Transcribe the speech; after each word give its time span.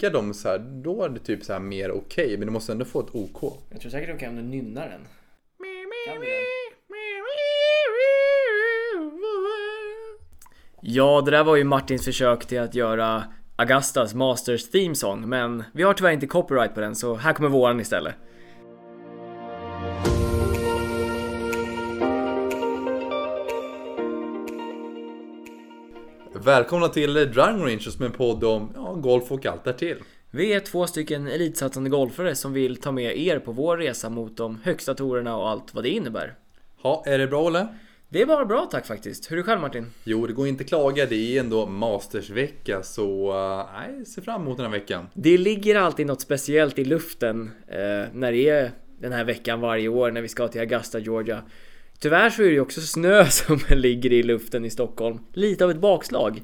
ranka 0.00 0.10
dem 0.10 0.34
så 0.34 0.48
här, 0.48 0.58
då 0.58 1.02
är 1.04 1.08
det 1.08 1.20
typ 1.20 1.44
så 1.44 1.52
här 1.52 1.60
mer 1.60 1.90
okej. 1.90 2.36
men 2.38 2.46
du 2.46 2.52
måste 2.52 2.72
ändå 2.72 2.84
få 2.84 3.00
ett 3.00 3.14
OK. 3.14 3.58
Jag 3.70 3.80
tror 3.80 3.90
säkert 3.90 4.08
de 4.08 4.18
kan 4.18 4.28
om 4.28 4.36
du 4.36 4.42
nynnar 4.42 4.88
den. 4.88 5.00
Kan 6.06 6.20
du 6.20 6.26
den? 6.26 6.42
Ja, 10.82 11.22
det 11.24 11.30
där 11.30 11.44
var 11.44 11.56
ju 11.56 11.64
Martins 11.64 12.04
försök 12.04 12.46
till 12.46 12.60
att 12.60 12.74
göra 12.74 13.24
Augustas 13.56 14.14
Masters 14.14 14.70
Theme 14.70 14.94
Song, 14.94 15.28
men 15.28 15.64
vi 15.72 15.82
har 15.82 15.94
tyvärr 15.94 16.12
inte 16.12 16.26
copyright 16.26 16.74
på 16.74 16.80
den 16.80 16.94
så 16.94 17.14
här 17.14 17.32
kommer 17.32 17.48
våran 17.48 17.80
istället. 17.80 18.14
Välkomna 26.44 26.88
till 26.88 27.14
Driving 27.14 27.62
Range 27.62 27.80
som 27.80 28.02
är 28.02 28.06
en 28.06 28.12
podd 28.12 28.44
om 28.44 28.72
ja, 28.74 28.94
golf 28.94 29.32
och 29.32 29.46
allt 29.46 29.64
därtill. 29.64 29.96
Vi 30.30 30.52
är 30.52 30.60
två 30.60 30.86
stycken 30.86 31.26
elitsatsande 31.26 31.90
golfare 31.90 32.34
som 32.34 32.52
vill 32.52 32.76
ta 32.76 32.92
med 32.92 33.18
er 33.18 33.38
på 33.38 33.52
vår 33.52 33.76
resa 33.76 34.10
mot 34.10 34.36
de 34.36 34.58
högsta 34.64 34.94
torerna 34.94 35.36
och 35.36 35.48
allt 35.48 35.74
vad 35.74 35.84
det 35.84 35.90
innebär. 35.90 36.34
Ja, 36.82 37.02
är 37.06 37.18
det 37.18 37.26
bra 37.26 37.42
Olle? 37.42 37.66
Det 38.08 38.22
är 38.22 38.26
bara 38.26 38.44
bra 38.44 38.68
tack 38.70 38.86
faktiskt. 38.86 39.30
Hur 39.30 39.36
är 39.36 39.36
det 39.36 39.46
själv 39.46 39.60
Martin? 39.60 39.86
Jo, 40.04 40.26
det 40.26 40.32
går 40.32 40.46
inte 40.46 40.64
att 40.64 40.68
klaga. 40.68 41.06
Det 41.06 41.36
är 41.36 41.40
ändå 41.40 41.66
Mastersvecka 41.66 42.82
så 42.82 43.32
uh, 43.32 43.66
nej, 43.74 44.06
se 44.06 44.20
fram 44.20 44.42
emot 44.42 44.56
den 44.56 44.66
här 44.66 44.72
veckan. 44.72 45.06
Det 45.14 45.38
ligger 45.38 45.76
alltid 45.76 46.06
något 46.06 46.20
speciellt 46.20 46.78
i 46.78 46.84
luften 46.84 47.50
eh, 47.68 47.78
när 48.12 48.32
det 48.32 48.48
är 48.48 48.70
den 49.00 49.12
här 49.12 49.24
veckan 49.24 49.60
varje 49.60 49.88
år 49.88 50.10
när 50.10 50.22
vi 50.22 50.28
ska 50.28 50.48
till 50.48 50.60
Augusta, 50.60 50.98
Georgia. 50.98 51.42
Tyvärr 52.00 52.30
så 52.30 52.42
är 52.42 52.46
det 52.46 52.52
ju 52.52 52.60
också 52.60 52.80
snö 52.80 53.24
som 53.30 53.60
ligger 53.68 54.12
i 54.12 54.22
luften 54.22 54.64
i 54.64 54.70
Stockholm. 54.70 55.18
Lite 55.32 55.64
av 55.64 55.70
ett 55.70 55.80
bakslag. 55.80 56.42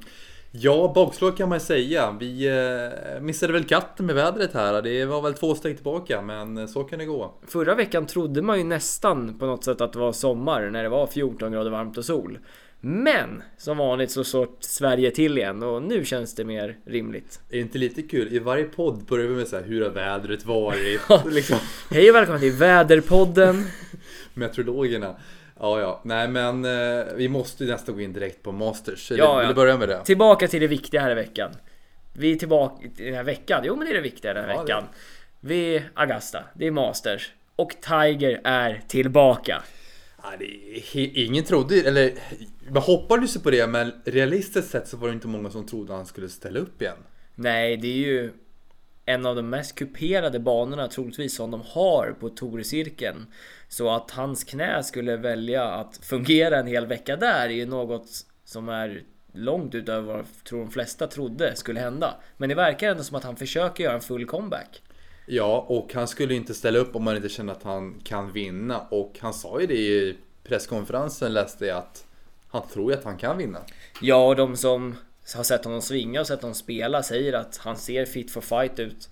Ja, 0.50 0.92
bakslag 0.94 1.36
kan 1.36 1.48
man 1.48 1.60
säga. 1.60 2.16
Vi 2.20 2.46
eh, 2.46 3.20
missade 3.20 3.52
väl 3.52 3.64
katten 3.64 4.06
med 4.06 4.14
vädret 4.14 4.54
här. 4.54 4.82
Det 4.82 5.04
var 5.04 5.22
väl 5.22 5.34
två 5.34 5.54
steg 5.54 5.76
tillbaka, 5.76 6.22
men 6.22 6.68
så 6.68 6.84
kan 6.84 6.98
det 6.98 7.04
gå. 7.04 7.34
Förra 7.46 7.74
veckan 7.74 8.06
trodde 8.06 8.42
man 8.42 8.58
ju 8.58 8.64
nästan 8.64 9.38
på 9.38 9.46
något 9.46 9.64
sätt 9.64 9.80
att 9.80 9.92
det 9.92 9.98
var 9.98 10.12
sommar 10.12 10.70
när 10.70 10.82
det 10.82 10.88
var 10.88 11.06
14 11.06 11.52
grader 11.52 11.70
varmt 11.70 11.98
och 11.98 12.04
sol. 12.04 12.38
Men 12.80 13.42
som 13.58 13.78
vanligt 13.78 14.10
så 14.10 14.24
såg 14.24 14.48
Sverige 14.60 15.10
till 15.10 15.38
igen 15.38 15.62
och 15.62 15.82
nu 15.82 16.04
känns 16.04 16.34
det 16.34 16.44
mer 16.44 16.78
rimligt. 16.84 17.40
Är 17.50 17.56
det 17.56 17.60
inte 17.60 17.78
lite 17.78 18.02
kul? 18.02 18.32
I 18.32 18.38
varje 18.38 18.64
podd 18.64 19.04
börjar 19.04 19.26
vi 19.26 19.34
med 19.34 19.48
så 19.48 19.56
här, 19.56 19.64
hur 19.64 19.82
har 19.82 19.90
vädret 19.90 20.44
varit? 20.44 21.00
liksom. 21.26 21.58
Hej 21.90 22.10
och 22.10 22.16
välkommen 22.16 22.40
till 22.40 22.52
Väderpodden! 22.52 23.64
Meteorologerna. 24.34 25.16
Ja, 25.60 25.80
ja. 25.80 26.00
Nej, 26.04 26.28
men 26.28 26.64
eh, 26.64 27.04
vi 27.14 27.28
måste 27.28 27.64
ju 27.64 27.70
nästan 27.70 27.94
gå 27.94 28.00
in 28.00 28.12
direkt 28.12 28.42
på 28.42 28.52
Masters. 28.52 29.10
Eller, 29.10 29.22
Ja, 29.24 29.38
Vill 29.38 29.48
du 29.48 29.54
börja 29.54 29.76
med 29.78 29.88
det? 29.88 30.04
Tillbaka 30.04 30.48
till 30.48 30.60
det 30.60 30.66
viktiga 30.66 31.00
här 31.00 31.10
i 31.10 31.14
veckan. 31.14 31.50
Vi 32.12 32.32
är 32.32 32.36
tillbaka 32.36 32.86
i 32.98 33.04
den 33.04 33.14
här 33.14 33.24
veckan. 33.24 33.62
Jo, 33.64 33.76
men 33.76 33.84
det 33.86 33.92
är 33.92 33.94
det 33.94 34.00
viktiga 34.00 34.34
den 34.34 34.44
här 34.44 34.50
Ja, 34.50 34.56
det- 34.56 34.62
veckan. 34.62 34.84
Vi 35.40 35.76
är 35.76 35.90
Augusta, 35.94 36.44
det 36.54 36.66
är 36.66 36.70
Masters 36.70 37.32
och 37.56 37.70
Tiger 37.80 38.40
är 38.44 38.82
tillbaka. 38.88 39.62
Det 40.38 40.44
he- 40.80 41.10
ingen 41.14 41.44
trodde 41.44 41.80
eller 41.80 42.12
man 42.70 42.82
hoppades 42.82 43.36
ju 43.36 43.40
på 43.40 43.50
det, 43.50 43.66
men 43.66 43.92
realistiskt 44.04 44.70
sett 44.70 44.88
så 44.88 44.96
var 44.96 45.08
det 45.08 45.14
inte 45.14 45.28
många 45.28 45.50
som 45.50 45.66
trodde 45.66 45.92
han 45.92 46.06
skulle 46.06 46.28
ställa 46.28 46.58
upp 46.58 46.82
igen. 46.82 46.96
Nej, 47.34 47.76
det 47.76 47.88
är 47.88 47.96
ju 47.96 48.32
en 49.06 49.26
av 49.26 49.36
de 49.36 49.50
mest 49.50 49.74
kuperade 49.74 50.40
banorna 50.40 50.88
troligtvis 50.88 51.36
som 51.36 51.50
de 51.50 51.62
har 51.66 52.14
på 52.20 52.28
Tourcirkeln. 52.28 53.26
Så 53.68 53.90
att 53.90 54.10
hans 54.10 54.44
knä 54.44 54.82
skulle 54.82 55.16
välja 55.16 55.64
att 55.64 55.96
fungera 55.96 56.58
en 56.58 56.66
hel 56.66 56.86
vecka 56.86 57.16
där 57.16 57.44
är 57.44 57.48
ju 57.48 57.66
något 57.66 58.08
som 58.44 58.68
är 58.68 59.02
långt 59.32 59.74
utöver 59.74 60.06
vad 60.06 60.18
jag 60.18 60.26
tror 60.44 60.60
de 60.60 60.70
flesta 60.70 61.06
trodde 61.06 61.56
skulle 61.56 61.80
hända. 61.80 62.14
Men 62.36 62.48
det 62.48 62.54
verkar 62.54 62.90
ändå 62.90 63.02
som 63.02 63.16
att 63.16 63.24
han 63.24 63.36
försöker 63.36 63.84
göra 63.84 63.94
en 63.94 64.00
full 64.00 64.26
comeback. 64.26 64.82
Ja, 65.26 65.66
och 65.68 65.94
han 65.94 66.08
skulle 66.08 66.34
inte 66.34 66.54
ställa 66.54 66.78
upp 66.78 66.96
om 66.96 67.06
han 67.06 67.16
inte 67.16 67.28
kände 67.28 67.52
att 67.52 67.62
han 67.62 68.00
kan 68.04 68.32
vinna. 68.32 68.80
Och 68.80 69.18
han 69.20 69.34
sa 69.34 69.60
ju 69.60 69.66
det 69.66 69.74
i 69.74 70.16
presskonferensen 70.44 71.32
läste 71.32 71.66
jag 71.66 71.78
att 71.78 72.06
han 72.48 72.68
tror 72.68 72.92
ju 72.92 72.98
att 72.98 73.04
han 73.04 73.16
kan 73.16 73.38
vinna. 73.38 73.58
Ja, 74.00 74.26
och 74.28 74.36
de 74.36 74.56
som 74.56 74.94
har 75.34 75.42
sett 75.42 75.64
honom 75.64 75.82
svinga 75.82 76.20
och 76.20 76.26
sett 76.26 76.42
honom 76.42 76.54
spela 76.54 77.02
säger 77.02 77.32
att 77.32 77.56
han 77.56 77.76
ser 77.76 78.04
fit 78.04 78.30
for 78.30 78.40
fight 78.40 78.78
ut. 78.78 79.08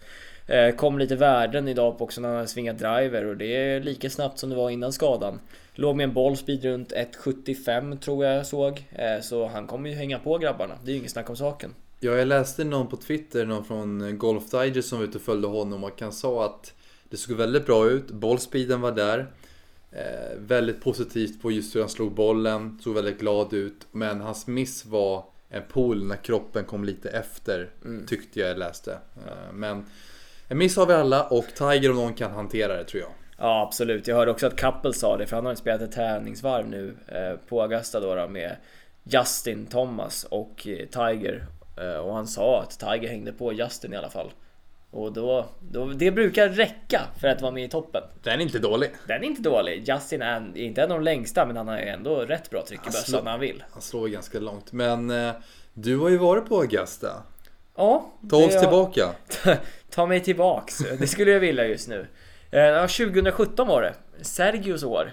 Eh, 0.47 0.75
Kom 0.75 0.99
lite 0.99 1.17
värden 1.17 1.69
idag 1.69 1.99
på 1.99 2.05
också 2.05 2.21
när 2.21 2.37
han 2.37 2.49
svingat 2.49 2.79
driver 2.79 3.25
och 3.25 3.37
det 3.37 3.57
är 3.57 3.81
lika 3.81 4.11
snabbt 4.11 4.39
som 4.39 4.51
det 4.51 4.57
var 4.57 4.71
innan 4.71 4.93
skadan. 4.93 5.41
Låg 5.75 5.97
med 5.97 6.05
en 6.05 6.13
bollspeed 6.15 6.65
runt 6.65 6.93
1.75 6.93 7.99
tror 7.99 8.25
jag 8.25 8.37
jag 8.39 8.47
såg. 8.47 8.85
Eh, 8.93 9.21
Så 9.23 9.47
han 9.47 9.67
kommer 9.67 9.91
ju 9.91 9.97
hänga 9.97 10.19
på 10.19 10.39
grabbarna. 10.39 10.75
Det 10.85 10.91
är 10.91 10.93
ju 10.93 10.99
inget 10.99 11.11
snack 11.11 11.31
om 11.31 11.37
saken. 11.37 11.75
Ja, 12.01 12.13
jag 12.13 12.29
läste 12.29 12.65
någon 12.65 12.87
på 12.87 12.97
Twitter, 12.97 13.45
någon 13.47 13.65
från 13.65 14.19
Golf 14.19 14.51
Digest 14.51 14.89
som 14.89 14.99
var 14.99 15.05
ute 15.07 15.19
och 15.19 15.25
följde 15.25 15.49
honom 15.49 15.85
och 15.85 16.01
han 16.01 16.13
sa 16.13 16.45
att 16.45 16.75
det 17.09 17.17
såg 17.17 17.37
väldigt 17.37 17.67
bra 17.67 17.91
ut. 17.91 18.11
Bollspeeden 18.11 18.81
var 18.81 18.93
där. 18.93 19.27
Eh, 19.93 20.39
väldigt 20.39 20.81
positivt 20.81 21.43
på 21.43 21.51
just 21.51 21.77
hur 21.77 21.81
han 21.81 21.89
slog 21.89 22.13
bollen. 22.15 22.79
Såg 22.83 22.95
väldigt 22.95 23.21
glad 23.21 23.53
ut. 23.53 23.87
Men 23.93 24.21
hans 24.21 24.47
miss 24.47 24.87
var 24.87 25.25
en 25.49 25.63
pool 25.73 26.05
när 26.05 26.17
kroppen 26.17 26.65
kom 26.65 26.85
lite 26.85 27.11
efter. 27.11 27.71
Tyckte 28.07 28.41
jag 28.41 28.59
läste. 28.59 28.93
Eh, 28.93 29.53
men 29.53 29.85
en 30.49 30.59
miss 30.59 30.77
har 30.77 30.87
vi 30.87 30.95
alla 30.95 31.23
och 31.23 31.47
Tiger 31.55 31.91
om 31.91 31.97
någon 31.97 32.15
kan 32.15 32.33
hantera 32.33 32.77
det 32.77 32.85
tror 32.85 33.03
jag. 33.03 33.11
Ja 33.39 33.63
absolut, 33.63 34.09
jag 34.09 34.17
hörde 34.17 34.31
också 34.31 34.47
att 34.47 34.57
Couple 34.57 34.93
sa 34.93 35.17
det 35.17 35.27
för 35.27 35.37
han 35.37 35.47
har 35.47 35.55
spelat 35.55 35.81
ett 35.81 35.93
träningsvarv 35.93 36.69
nu 36.69 36.97
eh, 37.09 37.49
på 37.49 37.63
Augusta 37.63 38.01
då, 38.01 38.15
då 38.15 38.29
med 38.29 38.57
Justin 39.05 39.67
Thomas 39.67 40.25
och 40.25 40.67
eh, 40.69 40.87
Tiger. 40.87 41.47
Eh, 41.77 41.97
och 41.97 42.15
han 42.15 42.27
sa 42.27 42.63
att 42.63 42.79
Tiger 42.79 43.09
hängde 43.09 43.33
på 43.33 43.53
Justin 43.53 43.93
i 43.93 43.97
alla 43.97 44.11
fall. 44.11 44.31
Och 44.91 45.13
då, 45.13 45.47
då, 45.61 45.87
det 45.87 46.11
brukar 46.11 46.49
räcka 46.49 47.01
för 47.21 47.29
att 47.29 47.43
vara 47.43 47.53
med 47.53 47.65
i 47.65 47.69
toppen. 47.69 48.03
Den 48.23 48.41
är 48.41 48.45
inte 48.45 48.59
dålig. 48.59 48.91
Den 49.07 49.23
är 49.23 49.27
inte 49.27 49.43
dålig. 49.43 49.89
Justin 49.89 50.23
är 50.23 50.57
inte 50.59 50.83
en 50.83 50.93
av 50.93 50.99
de 50.99 51.05
längsta 51.05 51.47
men 51.47 51.57
han 51.57 51.69
har 51.69 51.77
ändå 51.77 52.17
rätt 52.17 52.51
bra 52.51 52.65
tryck 52.67 52.81
i 52.81 52.83
Han 52.85 52.93
bössan 52.93 53.25
när 53.25 53.31
han 53.31 53.41
vill. 53.41 53.65
Han 53.71 53.83
slår 53.83 54.09
ganska 54.09 54.39
långt. 54.39 54.73
Men 54.73 55.11
eh, 55.11 55.33
du 55.73 55.99
har 55.99 56.09
ju 56.09 56.19
varit 56.19 56.49
på 56.49 56.61
Augusta. 56.61 57.23
Ja, 57.77 58.11
Ta 58.31 58.37
oss 58.37 58.55
har- 58.55 58.61
tillbaka. 58.61 59.09
Ta 59.91 60.07
mig 60.07 60.21
tillbaks. 60.21 60.79
Det 60.99 61.07
skulle 61.07 61.31
jag 61.31 61.41
vilja 61.41 61.67
just 61.67 61.89
nu. 61.89 62.07
Eh, 62.51 62.61
Ja, 62.61 62.81
2017 62.89 63.69
var 63.69 63.83
det. 63.83 63.95
Sergios 64.25 64.83
år. 64.85 65.11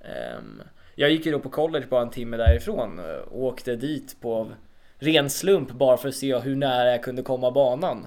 Ehm, 0.00 0.62
Jag 0.94 1.10
gick 1.10 1.26
ju 1.26 1.32
då 1.32 1.38
på 1.38 1.48
college 1.48 1.86
bara 1.90 2.02
en 2.02 2.10
timme 2.10 2.36
därifrån 2.36 2.98
eh, 2.98 3.04
och 3.14 3.42
åkte 3.44 3.76
dit 3.76 4.16
på 4.20 4.48
ren 4.98 5.30
slump 5.30 5.70
bara 5.72 5.96
för 5.96 6.08
att 6.08 6.14
se 6.14 6.38
hur 6.38 6.56
nära 6.56 6.90
jag 6.90 7.02
kunde 7.02 7.22
komma 7.22 7.50
banan. 7.50 8.06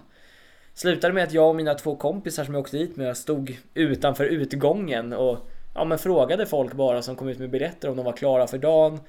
Slutade 0.74 1.14
med 1.14 1.24
att 1.24 1.34
jag 1.34 1.50
och 1.50 1.56
mina 1.56 1.74
två 1.74 1.96
kompisar 1.96 2.44
som 2.44 2.54
jag 2.54 2.62
åkte 2.62 2.78
dit 2.78 2.96
med 2.96 3.18
stod 3.18 3.58
utanför 3.74 4.26
utgången 4.26 5.14
och 5.14 5.38
ja, 5.76 5.84
men 5.86 6.00
frågade 6.00 6.46
folk 6.46 6.74
bara 6.74 7.02
som 7.02 7.16
kom 7.16 7.30
ut 7.30 7.40
med 7.40 7.50
biljetter 7.50 7.90
om 7.90 7.96
de 7.98 8.06
var 8.06 8.14
klara 8.14 8.48
för 8.48 8.58
dagen. 8.58 9.00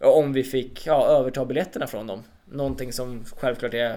Och 0.00 0.18
om 0.18 0.32
vi 0.32 0.42
fick 0.44 0.86
ja, 0.86 1.06
överta 1.06 1.44
biljetterna 1.44 1.86
från 1.86 2.06
dem. 2.06 2.22
Någonting 2.44 2.92
som 2.92 3.24
självklart 3.36 3.74
är 3.74 3.96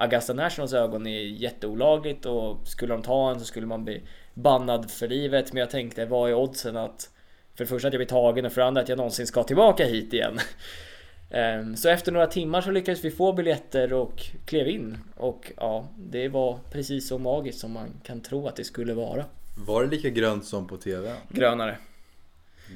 Augusta 0.00 0.32
Nationals 0.32 0.72
ögon 0.72 1.06
är 1.06 1.20
jätteolagligt 1.20 2.26
och 2.26 2.68
skulle 2.68 2.94
de 2.94 3.02
ta 3.02 3.30
en 3.30 3.38
så 3.38 3.44
skulle 3.44 3.66
man 3.66 3.84
bli 3.84 4.02
bannad 4.34 4.90
för 4.90 5.08
livet. 5.08 5.52
Men 5.52 5.60
jag 5.60 5.70
tänkte, 5.70 6.06
vad 6.06 6.30
är 6.30 6.34
oddsen 6.34 6.76
att 6.76 7.10
för 7.54 7.64
det 7.64 7.68
första 7.68 7.88
att 7.88 7.94
jag 7.94 7.98
blir 7.98 8.06
tagen 8.06 8.44
och 8.46 8.52
för 8.52 8.60
det 8.60 8.66
andra 8.66 8.82
att 8.82 8.88
jag 8.88 8.98
någonsin 8.98 9.26
ska 9.26 9.42
tillbaka 9.42 9.84
hit 9.84 10.12
igen. 10.12 10.38
Ehm, 11.30 11.76
Så 11.76 11.88
efter 11.88 12.12
några 12.12 12.26
timmar 12.26 12.60
så 12.60 12.70
lyckades 12.70 13.04
vi 13.04 13.10
få 13.10 13.32
biljetter 13.32 13.92
och 13.92 14.22
klev 14.44 14.68
in. 14.68 14.98
Och 15.16 15.52
ja, 15.56 15.88
det 15.98 16.28
var 16.28 16.58
precis 16.72 17.08
så 17.08 17.18
magiskt 17.18 17.58
som 17.58 17.72
man 17.72 17.88
kan 18.04 18.20
tro 18.20 18.48
att 18.48 18.56
det 18.56 18.64
skulle 18.64 18.94
vara. 18.94 19.24
Var 19.66 19.84
det 19.84 19.90
lika 19.90 20.08
grönt 20.08 20.44
som 20.44 20.66
på 20.66 20.76
TV? 20.76 21.12
Grönare. 21.28 21.78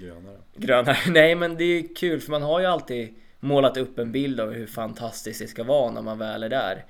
Grönare. 0.01 0.37
Grönare. 0.57 0.97
Nej 1.09 1.35
men 1.35 1.57
det 1.57 1.65
är 1.65 1.95
kul 1.97 2.21
för 2.21 2.31
man 2.31 2.43
har 2.43 2.61
ju 2.61 2.67
alltid 2.67 3.15
målat 3.41 3.77
upp 3.77 3.99
en 3.99 4.13
bild 4.13 4.41
av 4.41 4.53
hur 4.53 4.67
fantastiskt 4.67 5.41
det 5.41 5.47
ska 5.47 5.65
vara 5.65 5.91
när 5.91 6.03
man 6.03 6.19
väl 6.19 6.43
är 6.43 6.49
där. 6.49 6.85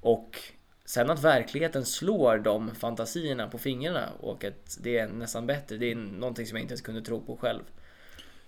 Och 0.00 0.38
sen 0.84 1.10
att 1.10 1.24
verkligheten 1.24 1.86
slår 1.86 2.38
de 2.38 2.74
fantasierna 2.74 3.48
på 3.48 3.58
fingrarna 3.58 4.08
och 4.20 4.44
att 4.44 4.78
det 4.80 4.98
är 4.98 5.08
nästan 5.08 5.46
bättre. 5.46 5.76
Det 5.76 5.90
är 5.90 5.94
någonting 5.94 6.46
som 6.46 6.56
jag 6.56 6.64
inte 6.64 6.72
ens 6.72 6.80
kunde 6.80 7.02
tro 7.02 7.20
på 7.20 7.36
själv. 7.36 7.62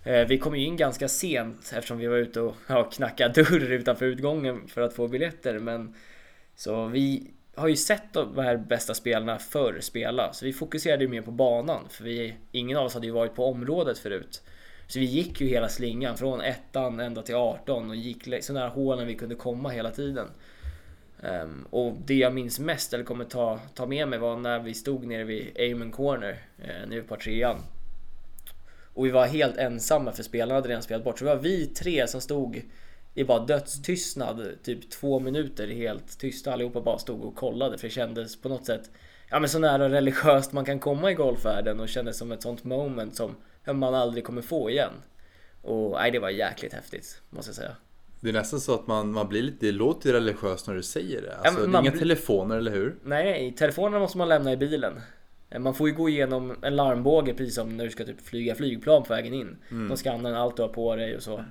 Eh, 0.03 0.27
vi 0.27 0.37
kom 0.37 0.55
ju 0.55 0.65
in 0.65 0.77
ganska 0.77 1.07
sent 1.07 1.71
eftersom 1.75 1.97
vi 1.97 2.07
var 2.07 2.17
ute 2.17 2.41
och 2.41 2.55
ja, 2.67 2.83
knackade 2.83 3.43
dörr 3.43 3.71
utanför 3.71 4.05
utgången 4.05 4.67
för 4.67 4.81
att 4.81 4.93
få 4.93 5.07
biljetter. 5.07 5.59
Men 5.59 5.95
så 6.55 6.85
vi 6.85 7.31
har 7.55 7.67
ju 7.67 7.75
sett 7.75 8.13
de 8.13 8.37
här 8.37 8.57
bästa 8.57 8.93
spelarna 8.93 9.39
förr 9.39 9.77
spela, 9.81 10.33
så 10.33 10.45
vi 10.45 10.53
fokuserade 10.53 11.03
ju 11.03 11.09
mer 11.09 11.21
på 11.21 11.31
banan. 11.31 11.89
För 11.89 12.03
vi, 12.03 12.35
ingen 12.51 12.77
av 12.77 12.85
oss 12.85 12.93
hade 12.93 13.05
ju 13.05 13.13
varit 13.13 13.35
på 13.35 13.45
området 13.45 13.97
förut. 13.97 14.43
Så 14.87 14.99
vi 14.99 15.05
gick 15.05 15.41
ju 15.41 15.47
hela 15.47 15.69
slingan 15.69 16.17
från 16.17 16.41
ettan 16.41 16.99
ända 16.99 17.21
till 17.21 17.35
18 17.35 17.89
och 17.89 17.95
gick 17.95 18.43
så 18.43 18.53
nära 18.53 18.69
hålen 18.69 19.07
vi 19.07 19.15
kunde 19.15 19.35
komma 19.35 19.69
hela 19.69 19.91
tiden. 19.91 20.27
Um, 21.23 21.67
och 21.69 21.93
det 22.05 22.15
jag 22.15 22.33
minns 22.33 22.59
mest, 22.59 22.93
eller 22.93 23.03
kommer 23.03 23.25
ta, 23.25 23.59
ta 23.73 23.85
med 23.85 24.07
mig, 24.07 24.19
var 24.19 24.37
när 24.37 24.59
vi 24.59 24.73
stod 24.73 25.05
nere 25.05 25.23
vid 25.23 25.57
Amen 25.59 25.91
Corner, 25.91 26.45
uh, 26.59 26.89
nere 26.89 27.01
på 27.01 27.15
trean. 27.15 27.57
Och 28.93 29.05
vi 29.05 29.11
var 29.11 29.25
helt 29.25 29.57
ensamma 29.57 30.11
för 30.11 30.23
spelarna 30.23 30.53
hade 30.53 30.69
redan 30.69 30.83
spelat 30.83 31.03
bort. 31.03 31.19
Så 31.19 31.25
det 31.25 31.35
var 31.35 31.41
vi 31.41 31.65
tre 31.67 32.07
som 32.07 32.21
stod 32.21 32.61
i 33.13 33.23
bara 33.23 33.45
dödstystnad, 33.45 34.47
typ 34.63 34.89
två 34.89 35.19
minuter 35.19 35.67
helt 35.67 36.19
tysta. 36.19 36.53
Allihopa 36.53 36.81
bara 36.81 36.97
stod 36.97 37.21
och 37.21 37.35
kollade 37.35 37.77
för 37.77 37.87
det 37.87 37.93
kändes 37.93 38.41
på 38.41 38.49
något 38.49 38.65
sätt 38.65 38.89
ja, 39.33 39.39
men 39.39 39.49
så 39.49 39.59
nära 39.59 39.89
religiöst 39.89 40.51
man 40.51 40.65
kan 40.65 40.79
komma 40.79 41.11
i 41.11 41.13
golfvärlden 41.13 41.79
och 41.79 41.89
kändes 41.89 42.17
som 42.17 42.31
ett 42.31 42.41
sånt 42.41 42.63
moment 42.63 43.15
som 43.15 43.35
man 43.65 43.95
aldrig 43.95 44.23
kommer 44.23 44.41
få 44.41 44.69
igen. 44.69 44.93
Och 45.61 45.91
nej, 45.91 46.11
det 46.11 46.19
var 46.19 46.29
jäkligt 46.29 46.73
häftigt 46.73 47.21
måste 47.29 47.49
jag 47.49 47.55
säga. 47.55 47.75
Det 48.23 48.29
är 48.29 48.33
nästan 48.33 48.59
så 48.59 48.73
att 48.73 48.87
man, 48.87 49.11
man 49.11 49.27
blir 49.27 49.41
lite, 49.41 49.65
det 49.65 49.71
låter 49.71 50.09
ju 50.09 50.15
religiöst 50.15 50.67
när 50.67 50.75
du 50.75 50.83
säger 50.83 51.21
det. 51.21 51.35
Alltså, 51.35 51.61
ja, 51.61 51.67
det 51.67 51.77
är 51.77 51.81
inga 51.81 51.91
bli... 51.91 51.99
telefoner, 51.99 52.57
eller 52.57 52.71
hur? 52.71 52.95
Nej, 53.03 53.55
telefonerna 53.57 53.99
måste 53.99 54.17
man 54.17 54.29
lämna 54.29 54.51
i 54.51 54.57
bilen. 54.57 55.01
Man 55.59 55.73
får 55.73 55.89
ju 55.89 55.95
gå 55.95 56.09
igenom 56.09 56.55
en 56.61 56.75
larmbåge 56.75 57.33
precis 57.33 57.55
som 57.55 57.77
när 57.77 57.83
du 57.83 57.89
ska 57.89 58.05
typ 58.05 58.21
flyga 58.21 58.55
flygplan 58.55 59.03
på 59.03 59.13
vägen 59.13 59.33
in. 59.33 59.57
Mm. 59.71 59.89
De 59.89 59.97
skannar 59.97 60.33
allt 60.33 60.57
du 60.57 60.61
har 60.61 60.69
på 60.69 60.95
dig 60.95 61.15
och 61.15 61.23
så. 61.23 61.43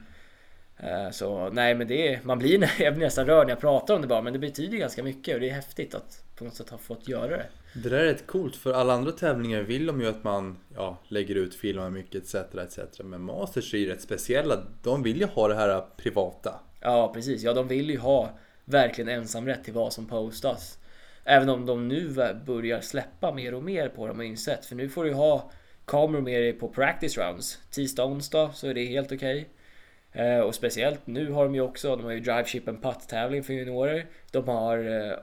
Eh, 0.77 1.11
så 1.11 1.51
nej 1.53 1.75
men 1.75 1.89
det 1.89 2.15
är, 2.15 2.21
man 2.23 2.39
blir, 2.39 2.71
jag 2.79 2.95
blir 2.95 3.05
nästan 3.07 3.27
rörd 3.27 3.47
när 3.47 3.53
jag 3.53 3.61
pratar 3.61 3.95
om 3.95 4.03
det 4.03 4.09
bara 4.09 4.23
men 4.23 4.33
det 4.33 4.39
betyder 4.39 4.79
ganska 4.79 5.03
mycket 5.03 5.35
och 5.35 5.41
det 5.41 5.49
är 5.49 5.55
häftigt 5.55 5.95
att 5.95 6.25
på 6.39 6.45
något 6.45 6.55
sätt 6.55 6.71
ha 6.71 6.79
fått 6.79 7.09
göra 7.09 7.37
det. 7.37 7.47
Det 7.75 7.89
där 7.89 7.99
är 7.99 8.05
rätt 8.05 8.27
coolt 8.27 8.57
för 8.57 8.73
alla 8.73 8.93
andra 8.93 9.13
tävlingar 9.13 9.63
vill 9.63 9.87
de 9.87 10.01
ju 10.01 10.09
att 10.09 10.25
man 10.25 10.59
ja, 10.75 10.99
lägger 11.09 11.35
ut 11.35 11.55
filmer 11.55 11.91
mycket 11.91 12.23
etc, 12.23 12.35
etc. 12.35 13.01
Men 13.05 13.23
Masters 13.23 13.75
är 13.75 13.79
ju 13.79 13.89
rätt 13.89 14.01
speciella. 14.01 14.63
De 14.83 15.03
vill 15.03 15.21
ju 15.21 15.27
ha 15.27 15.49
det 15.49 15.55
här 15.55 15.85
privata. 15.97 16.61
Ja 16.81 17.13
precis, 17.15 17.43
ja 17.43 17.53
de 17.53 17.69
vill 17.69 17.91
ju 17.91 17.99
ha 17.99 18.31
verkligen 18.65 19.09
ensamrätt 19.09 19.65
till 19.65 19.73
vad 19.73 19.93
som 19.93 20.07
postas. 20.07 20.79
Även 21.25 21.49
om 21.49 21.67
de 21.67 21.89
nu 21.89 22.09
börjar 22.47 22.81
släppa 22.81 23.33
mer 23.33 23.55
och 23.55 23.63
mer 23.63 23.89
på 23.89 24.07
dem 24.07 24.17
har 24.17 24.25
insett. 24.25 24.67
För 24.67 24.77
nu 24.77 24.89
får 24.89 25.05
du 25.05 25.13
ha 25.13 25.51
kameror 25.85 26.23
med 26.23 26.43
dig 26.43 26.53
på 26.53 26.69
practice 26.69 27.19
rounds. 27.19 27.59
Tisdag, 27.71 28.05
onsdag 28.05 28.51
så 28.55 28.67
är 28.67 28.75
det 28.75 28.85
helt 28.85 29.13
okej. 29.13 29.41
Okay. 29.41 29.49
Eh, 30.15 30.39
och 30.39 30.55
speciellt 30.55 31.07
nu 31.07 31.31
har 31.31 31.45
de 31.45 31.55
ju 31.55 31.61
också, 31.61 31.97
de 31.97 32.05
har 32.05 32.13
ju 32.13 32.21
Drive 32.21 32.45
Chip 32.45 32.69
and 32.69 32.83
Putt 32.83 33.09
tävling 33.09 33.45
för 33.45 33.53
juniorer. 33.53 34.07
De 34.31 34.49
har 34.49 34.79
eh, 34.79 35.19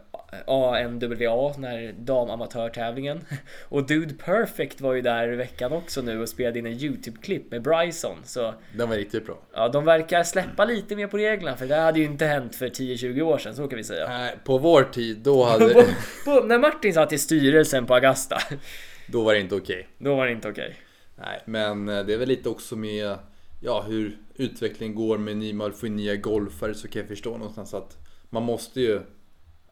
ANWA, 0.46 1.54
den 1.54 1.64
här 1.64 1.96
damamatörtävlingen. 1.98 3.26
Och 3.70 3.88
Dude 3.88 4.14
Perfect 4.14 4.82
var 4.82 4.94
ju 4.94 5.02
där 5.02 5.34
i 5.34 5.36
veckan 5.36 5.72
också 5.72 6.02
nu 6.02 6.22
och 6.22 6.30
spelade 6.30 6.60
in 6.60 6.66
en 6.66 6.74
YouTube-klipp 6.74 7.52
med 7.52 7.62
Bryson. 7.62 8.18
Så, 8.24 8.54
den 8.78 8.90
var 8.90 8.96
riktigt 8.96 9.26
bra. 9.26 9.38
Ja, 9.54 9.70
de 9.70 9.86
verkar 9.86 10.24
släppa 10.24 10.66
lite 10.66 10.96
mer 10.96 11.08
på 11.08 11.18
reglerna 11.18 11.58
för 11.58 11.66
det 11.66 11.76
hade 11.76 12.00
ju 12.00 12.06
inte 12.06 12.26
hänt 12.26 12.56
för 12.56 12.70
10-20 12.70 13.22
år 13.22 13.38
sedan, 13.38 13.56
så 13.56 13.68
kan 13.68 13.78
vi 13.78 13.84
säga. 13.84 14.10
Nej, 14.10 14.36
på 14.44 14.58
vår 14.58 14.84
tid, 14.84 15.18
då 15.18 15.44
hade... 15.50 15.74
på, 15.74 15.84
på, 16.26 16.46
när 16.46 16.60
Martin 16.60 16.94
satt 16.94 17.14
i 17.14 17.18
styrelsen 17.18 17.86
på 17.86 17.96
Augusta. 17.96 18.38
Då 19.12 19.24
var 19.24 19.34
det 19.34 19.40
inte 19.40 19.56
okej. 19.56 19.76
Okay. 19.76 19.86
Då 19.98 20.16
var 20.16 20.26
det 20.26 20.32
inte 20.32 20.50
okej. 20.50 20.78
Okay. 21.18 21.30
Nej, 21.32 21.42
men 21.46 21.90
eh, 21.90 22.06
det 22.06 22.14
är 22.14 22.18
väl 22.18 22.28
lite 22.28 22.50
också 22.50 22.76
med 22.76 23.18
ja, 23.62 23.86
hur 23.88 24.18
utvecklingen 24.40 24.96
går 24.96 25.18
med 25.18 25.38
ny, 25.38 25.54
man 25.54 25.74
får 25.74 25.88
nya 25.88 26.16
golfare 26.16 26.74
så 26.74 26.88
kan 26.88 27.00
jag 27.00 27.10
förstå 27.10 27.38
någonstans 27.38 27.74
att 27.74 27.98
man 28.30 28.44
måste 28.44 28.82
ju 28.82 29.02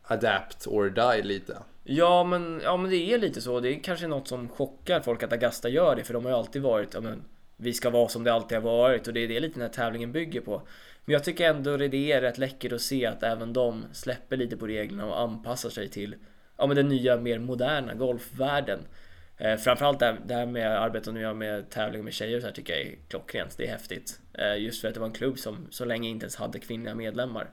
adapt 0.02 0.68
or 0.68 0.90
die 0.90 1.24
lite. 1.24 1.58
Ja 1.84 2.24
men, 2.24 2.62
ja 2.64 2.78
men 2.78 2.92
det 2.92 3.14
är 3.14 3.18
lite 3.18 3.42
så. 3.42 3.60
Det 3.60 3.70
är 3.70 3.84
kanske 3.84 4.08
något 4.08 4.28
som 4.28 4.50
chockar 4.50 5.00
folk 5.00 5.24
att 5.24 5.34
Augusta 5.34 5.70
gör 5.70 5.96
det 5.96 6.04
för 6.04 6.14
de 6.14 6.26
har 6.26 6.32
ju 6.32 6.38
alltid 6.38 6.62
varit 6.62 6.94
ja, 6.94 7.02
men, 7.02 7.24
vi 7.58 7.74
ska 7.74 7.90
vara 7.90 8.08
som 8.08 8.24
det 8.24 8.34
alltid 8.34 8.58
har 8.58 8.64
varit 8.64 9.08
och 9.08 9.14
det 9.14 9.20
är 9.20 9.28
det 9.28 9.40
lite 9.40 9.54
den 9.54 9.62
här 9.62 9.70
tävlingen 9.70 10.12
bygger 10.12 10.42
på. 10.42 10.62
Men 11.06 11.14
jag 11.14 11.24
tycker 11.24 11.50
ändå 11.50 11.78
det 11.78 12.12
är 12.12 12.22
rätt 12.22 12.38
läckert 12.38 12.72
att 12.72 12.82
se 12.82 13.06
att 13.06 13.24
även 13.24 13.54
de 13.54 13.86
släpper 13.92 14.38
lite 14.38 14.58
på 14.58 14.68
reglerna 14.68 15.06
och 15.06 15.20
anpassar 15.20 15.70
sig 15.70 15.90
till 15.90 16.16
ja, 16.58 16.68
men 16.68 16.76
den 16.76 16.88
nya 16.88 17.18
mer 17.18 17.40
moderna 17.40 17.94
golfvärlden. 17.94 18.80
Eh, 19.38 19.58
framförallt 19.58 20.00
det, 20.00 20.18
det 20.26 20.34
här 20.34 20.46
med 20.46 20.82
arbetet 20.82 21.14
nu 21.14 21.22
gör 21.22 21.34
med 21.34 21.70
tävlingar 21.70 22.04
med 22.04 22.14
tjejer 22.14 22.40
så 22.40 22.46
här 22.46 22.54
tycker 22.54 22.74
jag 22.74 22.82
är 22.82 22.96
klockrent. 23.08 23.58
Det 23.58 23.68
är 23.68 23.72
häftigt. 23.72 24.20
Eh, 24.34 24.58
just 24.58 24.82
för 24.82 24.88
att 24.88 24.94
det 24.94 25.00
var 25.00 25.08
en 25.08 25.14
klubb 25.14 25.40
som 25.40 25.68
så 25.70 25.86
länge 25.86 26.10
inte 26.10 26.24
ens 26.24 26.36
hade 26.36 26.60
kvinnliga 26.60 26.96
medlemmar. 26.96 27.50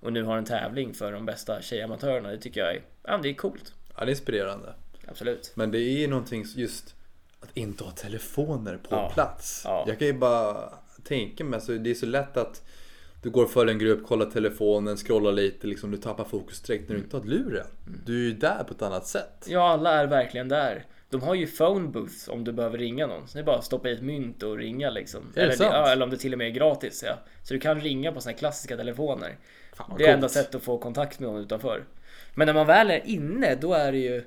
Och 0.00 0.12
nu 0.12 0.22
har 0.22 0.38
en 0.38 0.44
tävling 0.44 0.94
för 0.94 1.12
de 1.12 1.26
bästa 1.26 1.62
tjejamatörerna. 1.62 2.28
Det 2.30 2.38
tycker 2.38 2.60
jag 2.60 2.74
är, 2.74 2.82
ja, 3.02 3.18
det 3.22 3.28
är 3.28 3.34
coolt. 3.34 3.72
Ja, 3.96 4.04
det 4.04 4.08
är 4.08 4.10
inspirerande. 4.10 4.74
Absolut. 5.06 5.52
Men 5.54 5.70
det 5.70 5.78
är 5.78 5.98
ju 5.98 6.06
någonting 6.06 6.44
just 6.56 6.94
att 7.40 7.56
inte 7.56 7.84
ha 7.84 7.90
telefoner 7.90 8.76
på 8.76 8.88
ja. 8.90 9.10
plats. 9.14 9.62
Ja. 9.64 9.84
Jag 9.86 9.98
kan 9.98 10.06
ju 10.06 10.12
bara 10.12 10.72
tänka 11.04 11.44
mig, 11.44 11.54
alltså, 11.54 11.72
det 11.72 11.90
är 11.90 11.94
så 11.94 12.06
lätt 12.06 12.36
att 12.36 12.62
du 13.22 13.30
går 13.30 13.46
för 13.46 13.66
en 13.66 13.78
grupp, 13.78 14.06
kollar 14.06 14.26
telefonen, 14.26 14.96
scrollar 14.96 15.32
lite, 15.32 15.66
liksom, 15.66 15.90
du 15.90 15.96
tappar 15.96 16.24
fokus 16.24 16.60
direkt 16.60 16.88
när 16.88 16.96
du 16.96 17.02
inte 17.02 17.16
har 17.16 17.24
luren. 17.24 17.66
Mm. 17.86 18.00
Du 18.06 18.24
är 18.24 18.28
ju 18.28 18.32
där 18.32 18.64
på 18.64 18.74
ett 18.74 18.82
annat 18.82 19.06
sätt. 19.06 19.46
Ja, 19.48 19.68
alla 19.68 19.90
är 19.90 20.06
verkligen 20.06 20.48
där. 20.48 20.84
De 21.10 21.22
har 21.22 21.34
ju 21.34 21.46
phone 21.46 21.88
booths 21.88 22.28
om 22.28 22.44
du 22.44 22.52
behöver 22.52 22.78
ringa 22.78 23.06
någon. 23.06 23.28
Så 23.28 23.38
det 23.38 23.42
är 23.42 23.44
bara 23.44 23.56
att 23.56 23.64
stoppa 23.64 23.88
i 23.88 23.92
ett 23.92 24.02
mynt 24.02 24.42
och 24.42 24.56
ringa 24.56 24.90
liksom. 24.90 25.32
Är 25.36 25.40
eller, 25.40 25.52
sant? 25.52 25.70
Ja, 25.72 25.92
eller 25.92 26.04
om 26.04 26.10
det 26.10 26.16
till 26.16 26.32
och 26.32 26.38
med 26.38 26.46
är 26.46 26.50
gratis. 26.50 27.04
Ja. 27.06 27.18
Så 27.42 27.54
du 27.54 27.60
kan 27.60 27.80
ringa 27.80 28.12
på 28.12 28.20
såna 28.20 28.32
här 28.32 28.38
klassiska 28.38 28.76
telefoner. 28.76 29.36
Fan, 29.72 29.94
det 29.98 30.04
är 30.04 30.14
enda 30.14 30.28
sättet 30.28 30.54
att 30.54 30.62
få 30.62 30.78
kontakt 30.78 31.20
med 31.20 31.30
någon 31.30 31.40
utanför. 31.40 31.84
Men 32.34 32.46
när 32.46 32.54
man 32.54 32.66
väl 32.66 32.90
är 32.90 33.06
inne, 33.06 33.54
då 33.54 33.74
är 33.74 33.92
det 33.92 33.98
ju... 33.98 34.24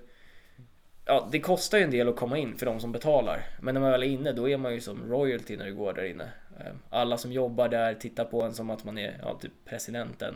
Ja, 1.06 1.30
det 1.32 1.40
kostar 1.40 1.78
ju 1.78 1.84
en 1.84 1.92
del 1.92 2.10
att 2.10 2.16
komma 2.16 2.38
in 2.38 2.58
för 2.58 2.66
de 2.66 2.80
som 2.80 2.92
betalar. 2.92 3.46
Men 3.62 3.74
när 3.74 3.82
man 3.82 3.92
väl 3.92 4.04
är 4.04 4.08
inne, 4.08 4.32
då 4.32 4.50
är 4.50 4.58
man 4.58 4.74
ju 4.74 4.80
som 4.80 5.12
royalty 5.12 5.58
när 5.58 5.66
du 5.66 5.76
går 5.76 5.94
där 5.94 6.04
inne. 6.04 6.30
Ehm, 6.60 6.80
alla 6.90 7.18
som 7.18 7.32
jobbar 7.32 7.70
där 7.70 7.94
tittar 7.94 8.26
på 8.26 8.42
en 8.42 8.54
som 8.54 8.70
att 8.70 8.84
man 8.84 8.98
är 8.98 9.20
ja, 9.22 9.40
typ 9.42 9.52
presidenten. 9.66 10.36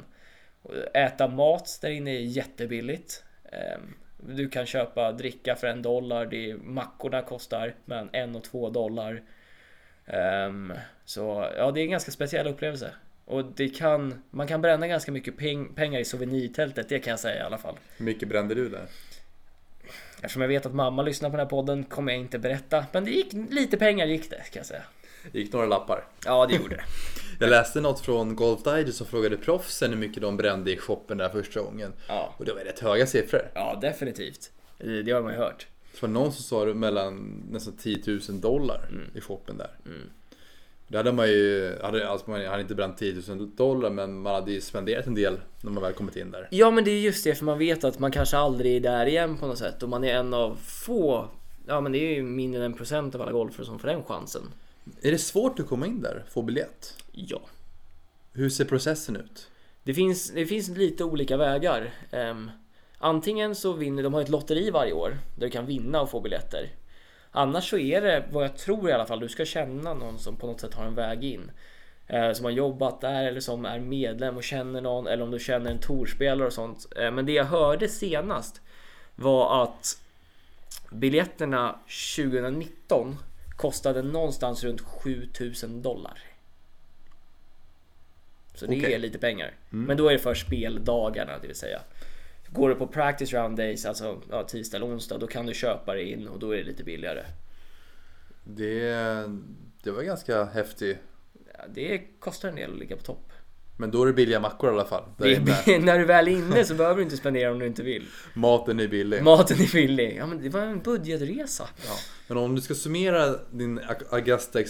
Äta 0.94 1.28
mat 1.28 1.80
där 1.82 1.90
inne 1.90 2.12
är 2.12 2.20
jättebilligt. 2.20 3.24
Du 4.18 4.50
kan 4.50 4.66
köpa 4.66 5.12
dricka 5.12 5.56
för 5.56 5.68
en 5.68 5.82
dollar. 5.82 6.26
Det 6.26 6.52
är, 6.52 6.56
mackorna 6.56 7.22
kostar 7.22 7.76
mellan 7.86 8.10
en 8.14 8.36
och 8.36 8.44
två 8.44 8.70
dollar. 8.70 9.22
Um, 10.48 10.74
så 11.06 11.52
ja, 11.58 11.72
det 11.72 11.80
är 11.80 11.84
en 11.84 11.92
ganska 11.92 12.12
speciell 12.12 12.48
upplevelse. 12.48 12.92
Och 13.26 13.46
det 13.46 13.70
kan, 13.70 14.24
man 14.30 14.48
kan 14.48 14.62
bränna 14.62 14.88
ganska 14.88 15.12
mycket 15.12 15.38
peng, 15.38 15.74
pengar 15.74 16.00
i 16.00 16.06
souvenirtältet, 16.06 16.90
det 16.90 17.00
kan 17.00 17.12
jag 17.12 17.20
säga 17.20 17.44
i 17.44 17.46
alla 17.46 17.58
fall. 17.58 17.78
Hur 17.98 18.06
mycket 18.06 18.30
brände 18.30 18.56
du 18.56 18.70
där? 18.70 18.86
Eftersom 20.16 20.42
jag 20.42 20.50
vet 20.50 20.66
att 20.66 20.74
mamma 20.74 21.02
lyssnar 21.02 21.30
på 21.30 21.38
den 21.38 21.46
här 21.46 21.50
podden 21.50 21.84
kommer 21.84 22.12
jag 22.12 22.22
inte 22.22 22.40
berätta. 22.40 22.86
Men 22.92 23.06
det 23.06 23.12
gick 23.12 23.34
lite 23.34 23.78
pengar 23.78 24.06
gick 24.06 24.30
det 24.30 24.36
kan 24.36 24.60
jag 24.60 24.66
säga. 24.66 24.84
Det 25.32 25.40
gick 25.40 25.54
några 25.54 25.66
lappar. 25.66 26.04
Ja, 26.26 26.46
det 26.46 26.56
gjorde 26.56 26.76
det. 26.76 26.84
Jag 27.40 27.50
läste 27.50 27.82
något 27.82 28.00
från 28.00 28.36
Golf 28.36 28.64
Digest 28.64 28.98
som 28.98 29.08
frågade 29.08 29.38
proffsen 29.38 29.90
hur 29.90 29.98
mycket 29.98 30.22
de 30.22 30.38
brände 30.38 30.72
i 30.72 30.78
shoppen 30.78 31.18
där 31.18 31.30
första 31.30 31.62
gången. 31.62 31.94
Ja. 32.08 32.36
Och 32.38 32.46
det 32.46 32.54
var 32.54 32.62
rätt 32.62 32.80
höga 32.80 33.08
siffror. 33.08 33.42
Ja, 33.54 33.78
definitivt. 33.82 34.52
Det 34.78 35.12
har 35.12 35.22
man 35.22 35.34
ju 35.34 35.38
hört. 35.38 35.68
Det 35.92 36.02
var 36.02 36.10
någon 36.10 36.32
som 36.32 36.44
sa 36.44 36.66
det 36.66 36.74
mellan 36.74 37.44
nästan 37.52 37.74
10 37.78 38.00
000 38.06 38.20
dollar 38.42 38.88
mm. 38.90 39.10
i 39.14 39.22
shoppen 39.22 39.58
där. 39.58 39.70
Mm. 39.86 40.10
Det 40.88 40.98
hade 40.98 41.12
man 41.12 41.28
ju, 41.28 41.76
hade, 41.82 42.10
alltså 42.10 42.30
man 42.30 42.46
hade 42.46 42.62
inte 42.62 42.76
bränt 42.76 42.98
10 42.98 43.22
000 43.28 43.56
dollar 43.56 43.90
men 43.90 44.20
man 44.20 44.34
hade 44.34 44.52
ju 44.52 44.62
spenderat 44.62 45.08
en 45.08 45.16
del 45.16 45.40
när 45.62 45.72
man 45.72 45.84
väl 45.84 45.94
kommit 45.94 46.16
in 46.16 46.32
där. 46.32 46.48
Ja 46.52 46.72
men 46.72 46.84
det 46.84 46.92
är 46.92 47.00
just 47.00 47.24
det 47.24 47.36
för 47.36 47.46
man 47.46 47.58
vet 47.58 47.84
att 47.84 48.00
man 48.00 48.12
kanske 48.12 48.38
aldrig 48.38 48.76
är 48.76 48.80
där 48.80 49.06
igen 49.06 49.38
på 49.38 49.48
något 49.48 49.58
sätt 49.58 49.84
och 49.84 49.90
man 49.90 50.04
är 50.04 50.16
en 50.16 50.34
av 50.34 50.58
få, 50.64 51.30
ja 51.68 51.82
men 51.82 51.92
det 51.92 51.98
är 51.98 52.16
ju 52.16 52.24
mindre 52.24 52.60
än 52.60 52.72
en 52.72 52.78
procent 52.78 53.16
av 53.16 53.22
alla 53.22 53.32
golfare 53.32 53.66
som 53.66 53.80
får 53.80 53.88
den 53.88 54.04
chansen. 54.04 54.42
Är 55.02 55.12
det 55.12 55.18
svårt 55.18 55.60
att 55.60 55.68
komma 55.68 55.88
in 55.88 56.02
där? 56.02 56.26
Få 56.30 56.42
biljett? 56.42 57.04
Ja. 57.12 57.42
Hur 58.34 58.50
ser 58.50 58.66
processen 58.66 59.16
ut? 59.16 59.50
Det 59.84 59.94
finns, 59.94 60.32
det 60.32 60.46
finns 60.46 60.70
lite 60.70 61.04
olika 61.04 61.38
vägar. 61.38 61.94
Um, 62.12 62.52
antingen 62.98 63.56
så 63.56 63.74
vinner, 63.74 64.04
de 64.04 64.14
har 64.14 64.22
ett 64.22 64.30
lotteri 64.30 64.70
varje 64.70 64.94
år 64.94 65.18
där 65.36 65.48
du 65.48 65.52
kan 65.52 65.66
vinna 65.66 66.02
och 66.02 66.10
få 66.10 66.20
biljetter. 66.20 66.70
Annars 67.32 67.70
så 67.70 67.78
är 67.78 68.02
det, 68.02 68.26
vad 68.32 68.44
jag 68.44 68.58
tror 68.58 68.90
i 68.90 68.94
alla 68.94 69.06
fall, 69.06 69.20
du 69.20 69.30
ska 69.30 69.46
känna 69.46 69.94
någon 69.94 70.20
som 70.20 70.36
på 70.36 70.48
något 70.48 70.62
sätt 70.62 70.74
har 70.74 70.86
en 70.86 70.96
väg 70.96 71.24
in. 71.24 71.52
Eh, 72.08 72.32
som 72.32 72.46
har 72.46 72.52
jobbat 72.52 73.02
där 73.02 73.24
eller 73.24 73.40
som 73.40 73.66
är 73.66 73.80
medlem 73.80 74.38
och 74.38 74.44
känner 74.44 74.82
någon 74.82 75.08
eller 75.08 75.24
om 75.24 75.32
du 75.32 75.40
känner 75.40 75.72
en 75.72 75.80
torspelare 75.80 76.48
och 76.48 76.54
sånt. 76.54 76.88
Eh, 76.98 77.12
men 77.12 77.26
det 77.26 77.32
jag 77.32 77.46
hörde 77.46 77.88
senast 77.88 78.62
var 79.16 79.64
att 79.64 80.02
biljetterna 80.92 81.80
2019 82.16 83.18
kostade 83.56 84.02
någonstans 84.02 84.64
runt 84.64 84.82
7000 84.82 85.82
dollar. 85.82 86.20
Så 88.56 88.66
det 88.66 88.78
okay. 88.78 88.94
är 88.94 89.00
lite 89.00 89.18
pengar. 89.18 89.54
Mm. 89.72 89.86
Men 89.86 89.98
då 89.98 90.08
är 90.08 90.14
det 90.14 90.20
för 90.20 90.34
speldagarna, 90.34 91.40
det 91.42 91.48
vill 91.48 91.56
säga. 91.56 91.82
Går 92.50 92.70
du 92.70 92.76
på 92.76 92.88
practice 92.88 93.34
round 93.34 93.58
days, 93.58 93.86
alltså 93.86 94.22
ja, 94.32 94.44
tisdag 94.44 94.78
eller 94.78 94.88
onsdag, 94.88 95.18
då 95.18 95.28
kan 95.28 95.46
du 95.46 95.54
köpa 95.54 95.94
det 95.94 96.04
in 96.04 96.28
och 96.28 96.40
då 96.40 96.52
är 96.52 96.58
det 96.58 96.64
lite 96.64 96.84
billigare. 96.84 97.24
Det, 98.44 98.90
det 99.84 99.92
var 99.92 100.04
ganska 100.04 100.44
häftigt. 100.44 100.98
Ja, 101.54 101.64
det 101.74 102.02
kostar 102.20 102.50
en 102.50 102.56
del 102.56 102.72
att 102.72 102.80
ligga 102.80 102.96
på 102.96 103.04
topp. 103.04 103.32
Men 103.78 103.92
då 103.92 104.02
är 104.02 104.06
det 104.06 104.14
billiga 104.14 104.40
mackor 104.40 104.70
i 104.70 104.74
alla 104.74 104.86
fall. 104.86 105.04
när 105.18 106.00
du 106.00 106.06
väl 106.06 106.28
är 106.28 106.32
inne 106.32 106.66
så 106.66 106.76
behöver 106.76 106.96
du 106.96 107.04
inte 107.04 107.18
spendera 107.18 107.52
om 107.52 107.60
du 107.60 107.68
inte 107.68 107.84
vill. 107.84 108.06
Maten 108.34 108.80
är 108.80 108.88
billig. 108.88 109.24
Maten 109.24 109.62
är 109.62 109.72
billig. 109.72 110.16
Ja 110.20 110.28
men 110.28 110.42
det 110.42 110.50
var 110.50 110.62
en 110.62 110.80
budgetresa. 110.80 111.70
Ja. 111.86 111.94
Men 112.28 112.38
om 112.38 112.56
du 112.56 112.62
ska 112.62 112.76
summera 112.76 113.36
din 113.52 113.80
Augusta 114.10 114.60
eh, 114.60 114.66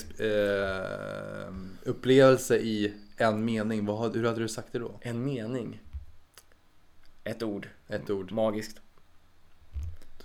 upplevelse 1.84 2.58
i 2.58 2.94
en 3.18 3.46
mening. 3.46 3.86
Vad, 3.86 4.16
hur 4.16 4.26
hade 4.26 4.40
du 4.40 4.48
sagt 4.48 4.68
det 4.72 4.80
då? 4.80 5.00
En 5.02 5.26
mening? 5.26 5.82
Ett 7.24 7.44
ord. 7.44 7.68
Ett 7.88 8.10
ord. 8.10 8.32
Magiskt. 8.32 8.78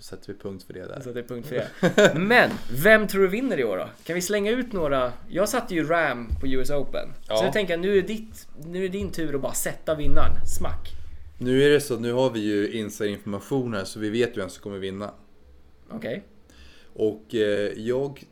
Då 0.01 0.05
sätter 0.05 0.33
vi 0.33 0.39
punkt 0.39 0.65
för 0.67 0.75
det 0.75 0.87
där. 0.87 1.01
Så 1.01 1.13
det 1.13 1.21
är 1.21 1.25
punkt 1.25 1.49
för 1.49 1.57
det. 1.57 2.15
Men, 2.19 2.51
vem 2.73 3.09
tror 3.09 3.23
du 3.23 3.29
vinner 3.29 3.61
i 3.61 3.65
år 3.65 3.77
då? 3.77 3.89
Kan 4.05 4.15
vi 4.15 4.21
slänga 4.21 4.51
ut 4.51 4.73
några? 4.73 5.13
Jag 5.29 5.49
satte 5.49 5.75
ju 5.75 5.85
Ram 5.85 6.29
på 6.41 6.47
US 6.47 6.71
Open. 6.71 7.09
Ja. 7.29 7.37
Så 7.37 7.45
jag 7.45 7.53
tänker 7.53 7.77
nu 7.77 7.99
är, 7.99 8.03
ditt, 8.03 8.49
nu 8.67 8.79
är 8.79 8.83
det 8.83 8.89
din 8.89 9.13
tur 9.13 9.35
att 9.35 9.41
bara 9.41 9.53
sätta 9.53 9.95
vinnaren. 9.95 10.47
Smack. 10.47 10.91
Nu 11.39 11.63
är 11.63 11.71
det 11.71 11.81
så 11.81 11.99
nu 11.99 12.13
har 12.13 12.31
vi 12.31 12.41
ju 12.41 12.73
insider-information 12.73 13.75
här 13.75 13.85
så 13.85 14.01
vi 14.01 14.11
vet 14.11 14.37
ju 14.37 14.41
vem 14.41 14.49
som 14.49 14.63
kommer 14.63 14.79
vinna. 14.79 15.15
Okej. 15.91 16.23
Och 16.95 17.35
eh, 17.35 17.73
jag 17.77 18.25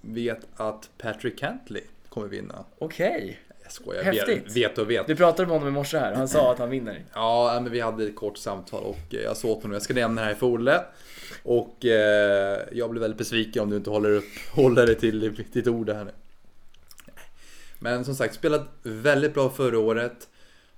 vet 0.00 0.46
att 0.56 0.90
Patrick 0.98 1.38
Cantley 1.38 1.84
kommer 2.08 2.28
vinna. 2.28 2.64
Okej. 2.78 3.40
Jag 3.64 3.72
skojar, 3.72 4.02
Häftigt. 4.02 4.56
vet, 4.56 4.78
och 4.78 4.90
vet. 4.90 5.06
Du 5.06 5.16
pratade 5.16 5.46
med 5.46 5.56
honom 5.56 5.68
i 5.68 5.70
morse 5.72 5.98
här. 5.98 6.14
Han 6.14 6.28
sa 6.28 6.52
att 6.52 6.58
han 6.58 6.70
vinner. 6.70 7.04
Ja, 7.14 7.58
men 7.62 7.72
vi 7.72 7.80
hade 7.80 8.04
ett 8.04 8.16
kort 8.16 8.38
samtal 8.38 8.84
och 8.84 9.14
eh, 9.14 9.20
jag 9.20 9.36
sa 9.36 9.48
åt 9.48 9.62
honom 9.62 9.72
jag 9.72 9.82
ska 9.82 9.94
nämna 9.94 10.20
det 10.20 10.26
här 10.26 10.34
för 10.34 10.46
Olle. 10.46 10.84
Och 11.42 11.84
eh, 11.84 12.60
jag 12.72 12.90
blir 12.90 13.00
väldigt 13.00 13.18
besviken 13.18 13.62
om 13.62 13.70
du 13.70 13.76
inte 13.76 13.90
håller, 13.90 14.10
upp, 14.10 14.24
håller 14.52 14.86
dig 14.86 14.94
till 14.94 15.44
ditt 15.52 15.66
ord 15.66 15.90
här 15.90 16.04
nu. 16.04 16.10
Men 17.78 18.04
som 18.04 18.14
sagt, 18.14 18.34
spelat 18.34 18.68
väldigt 18.82 19.34
bra 19.34 19.50
förra 19.50 19.78
året. 19.78 20.28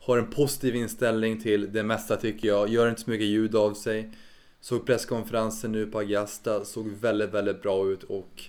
Har 0.00 0.18
en 0.18 0.30
positiv 0.30 0.76
inställning 0.76 1.42
till 1.42 1.72
det 1.72 1.82
mesta 1.82 2.16
tycker 2.16 2.48
jag. 2.48 2.68
Gör 2.68 2.88
inte 2.88 3.00
så 3.00 3.10
mycket 3.10 3.26
ljud 3.26 3.56
av 3.56 3.74
sig. 3.74 4.12
Såg 4.60 4.86
presskonferensen 4.86 5.72
nu 5.72 5.86
på 5.86 5.98
Augusta. 5.98 6.64
Såg 6.64 6.88
väldigt, 6.88 7.30
väldigt 7.30 7.62
bra 7.62 7.88
ut 7.88 8.02
och 8.02 8.42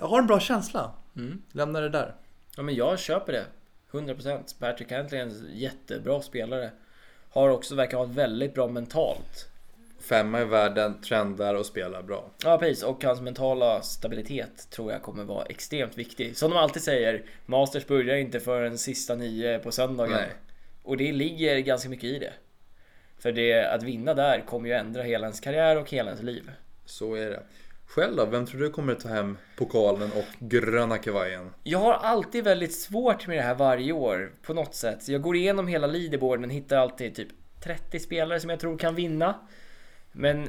har 0.00 0.18
en 0.18 0.26
bra 0.26 0.40
känsla. 0.40 0.92
Mm. 1.16 1.42
Lämnar 1.52 1.82
det 1.82 1.88
där. 1.88 2.14
Ja 2.56 2.62
men 2.62 2.74
jag 2.74 2.98
köper 2.98 3.32
det. 3.32 3.44
100%. 3.90 4.58
Patrick 4.58 4.88
Cantley 4.88 5.20
är 5.20 5.24
en 5.24 5.46
jättebra 5.52 6.22
spelare. 6.22 6.70
Har 7.30 7.48
också, 7.48 7.74
verkar 7.74 7.98
ha 7.98 8.04
väldigt 8.04 8.54
bra 8.54 8.68
mentalt. 8.68 9.48
Femma 10.00 10.40
i 10.40 10.44
världen, 10.44 11.00
trendar 11.00 11.54
och 11.54 11.66
spelar 11.66 12.02
bra. 12.02 12.30
Ja 12.44 12.58
precis, 12.58 12.82
och 12.82 13.04
hans 13.04 13.20
mentala 13.20 13.82
stabilitet 13.82 14.70
tror 14.70 14.92
jag 14.92 15.02
kommer 15.02 15.24
vara 15.24 15.44
extremt 15.44 15.98
viktig. 15.98 16.36
Som 16.36 16.50
de 16.50 16.56
alltid 16.56 16.82
säger, 16.82 17.22
Masters 17.46 17.86
börjar 17.86 18.16
inte 18.16 18.40
förrän 18.40 18.78
sista 18.78 19.14
nio 19.14 19.58
på 19.58 19.72
söndagen. 19.72 20.12
Nej. 20.12 20.28
Och 20.82 20.96
det 20.96 21.12
ligger 21.12 21.58
ganska 21.58 21.88
mycket 21.88 22.04
i 22.04 22.18
det. 22.18 22.32
För 23.18 23.32
det, 23.32 23.64
att 23.64 23.82
vinna 23.82 24.14
där 24.14 24.40
kommer 24.46 24.68
ju 24.68 24.74
ändra 24.74 25.02
hela 25.02 25.26
ens 25.26 25.40
karriär 25.40 25.76
och 25.76 25.90
hela 25.90 26.10
ens 26.10 26.22
liv. 26.22 26.50
Så 26.84 27.14
är 27.14 27.30
det. 27.30 27.42
Själv 27.90 28.16
då? 28.16 28.24
Vem 28.24 28.46
tror 28.46 28.60
du 28.60 28.70
kommer 28.70 28.94
ta 28.94 29.08
hem 29.08 29.38
pokalen 29.56 30.10
och 30.12 30.24
gröna 30.38 30.98
kavajen? 30.98 31.50
Jag 31.62 31.78
har 31.78 31.92
alltid 31.92 32.44
väldigt 32.44 32.74
svårt 32.74 33.26
med 33.26 33.36
det 33.36 33.42
här 33.42 33.54
varje 33.54 33.92
år 33.92 34.32
på 34.42 34.54
något 34.54 34.74
sätt. 34.74 35.08
Jag 35.08 35.22
går 35.22 35.36
igenom 35.36 35.68
hela 35.68 35.86
leaderboarden 35.86 36.44
och 36.44 36.50
hittar 36.50 36.76
alltid 36.76 37.14
typ 37.14 37.28
30 37.64 38.00
spelare 38.00 38.40
som 38.40 38.50
jag 38.50 38.60
tror 38.60 38.78
kan 38.78 38.94
vinna. 38.94 39.34
Men 40.12 40.48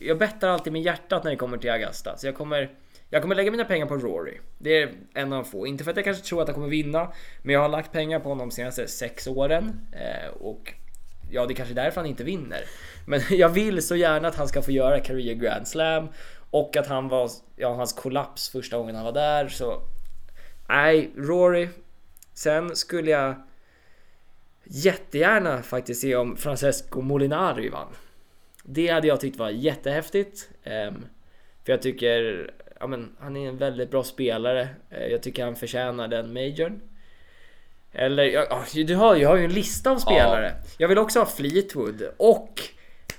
jag 0.00 0.18
bettar 0.18 0.48
alltid 0.48 0.72
med 0.72 0.82
hjärtat 0.82 1.24
när 1.24 1.30
det 1.30 1.36
kommer 1.36 1.58
till 1.58 1.70
Augusta. 1.70 2.16
Så 2.16 2.26
jag 2.26 2.34
kommer, 2.34 2.70
jag 3.10 3.22
kommer 3.22 3.34
lägga 3.34 3.50
mina 3.50 3.64
pengar 3.64 3.86
på 3.86 3.96
Rory. 3.96 4.38
Det 4.58 4.82
är 4.82 4.92
en 5.14 5.32
av 5.32 5.44
få. 5.44 5.66
Inte 5.66 5.84
för 5.84 5.90
att 5.90 5.96
jag 5.96 6.04
kanske 6.04 6.24
tror 6.24 6.42
att 6.42 6.48
han 6.48 6.54
kommer 6.54 6.68
vinna, 6.68 7.12
men 7.42 7.54
jag 7.54 7.60
har 7.60 7.68
lagt 7.68 7.92
pengar 7.92 8.20
på 8.20 8.28
honom 8.28 8.48
de 8.48 8.54
senaste 8.54 8.88
sex 8.88 9.26
åren. 9.26 9.80
Eh, 9.92 10.28
och 10.40 10.72
ja, 11.30 11.46
det 11.46 11.52
är 11.52 11.54
kanske 11.54 11.72
är 11.72 11.84
därför 11.84 12.00
han 12.00 12.10
inte 12.10 12.24
vinner. 12.24 12.60
Men 13.06 13.20
jag 13.30 13.48
vill 13.48 13.82
så 13.82 13.96
gärna 13.96 14.28
att 14.28 14.36
han 14.36 14.48
ska 14.48 14.62
få 14.62 14.70
göra 14.70 15.00
Career 15.00 15.34
Grand 15.34 15.68
Slam. 15.68 16.08
Och 16.50 16.76
att 16.76 16.86
han 16.86 17.08
var, 17.08 17.30
ja, 17.56 17.74
hans 17.74 17.92
kollaps 17.92 18.48
första 18.48 18.78
gången 18.78 18.94
han 18.94 19.04
var 19.04 19.12
där. 19.12 19.48
Så 19.48 19.82
nej, 20.68 21.10
Rory. 21.16 21.68
Sen 22.34 22.76
skulle 22.76 23.10
jag 23.10 23.34
jättegärna 24.64 25.62
faktiskt 25.62 26.00
se 26.00 26.16
om 26.16 26.36
Francesco 26.36 27.00
Molinari 27.00 27.68
vann. 27.68 27.92
Det 28.64 28.88
hade 28.88 29.06
jag 29.06 29.20
tyckt 29.20 29.38
var 29.38 29.50
jättehäftigt. 29.50 30.50
Ehm, 30.64 31.06
för 31.64 31.72
jag 31.72 31.82
tycker, 31.82 32.50
ja 32.80 32.86
men 32.86 33.16
han 33.20 33.36
är 33.36 33.48
en 33.48 33.56
väldigt 33.56 33.90
bra 33.90 34.04
spelare. 34.04 34.68
Eh, 34.90 35.06
jag 35.06 35.22
tycker 35.22 35.44
han 35.44 35.56
förtjänar 35.56 36.08
den 36.08 36.32
majorn. 36.32 36.80
Eller, 37.98 38.24
ja, 38.24 38.46
ja, 38.50 38.84
du 38.84 38.94
har, 38.94 39.16
jag 39.16 39.28
har 39.28 39.36
ju 39.36 39.44
en 39.44 39.52
lista 39.52 39.90
av 39.90 39.98
spelare. 39.98 40.52
Jag 40.78 40.88
vill 40.88 40.98
också 40.98 41.18
ha 41.18 41.26
Fleetwood 41.26 42.02
och 42.16 42.60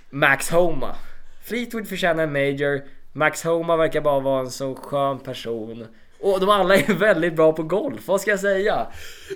Max 0.09 0.49
Homa. 0.49 0.95
Fleetwood 1.43 1.87
förtjänar 1.87 2.23
en 2.23 2.31
major. 2.33 2.81
Max 3.13 3.43
Homa 3.43 3.77
verkar 3.77 4.01
bara 4.01 4.19
vara 4.19 4.39
en 4.39 4.51
så 4.51 4.75
skön 4.75 5.19
person. 5.19 5.87
Och 6.21 6.39
de 6.39 6.49
alla 6.49 6.75
är 6.75 6.93
väldigt 6.99 7.35
bra 7.35 7.53
på 7.53 7.63
golf, 7.63 8.07
vad 8.07 8.21
ska 8.21 8.31
jag 8.31 8.39
säga? 8.39 8.87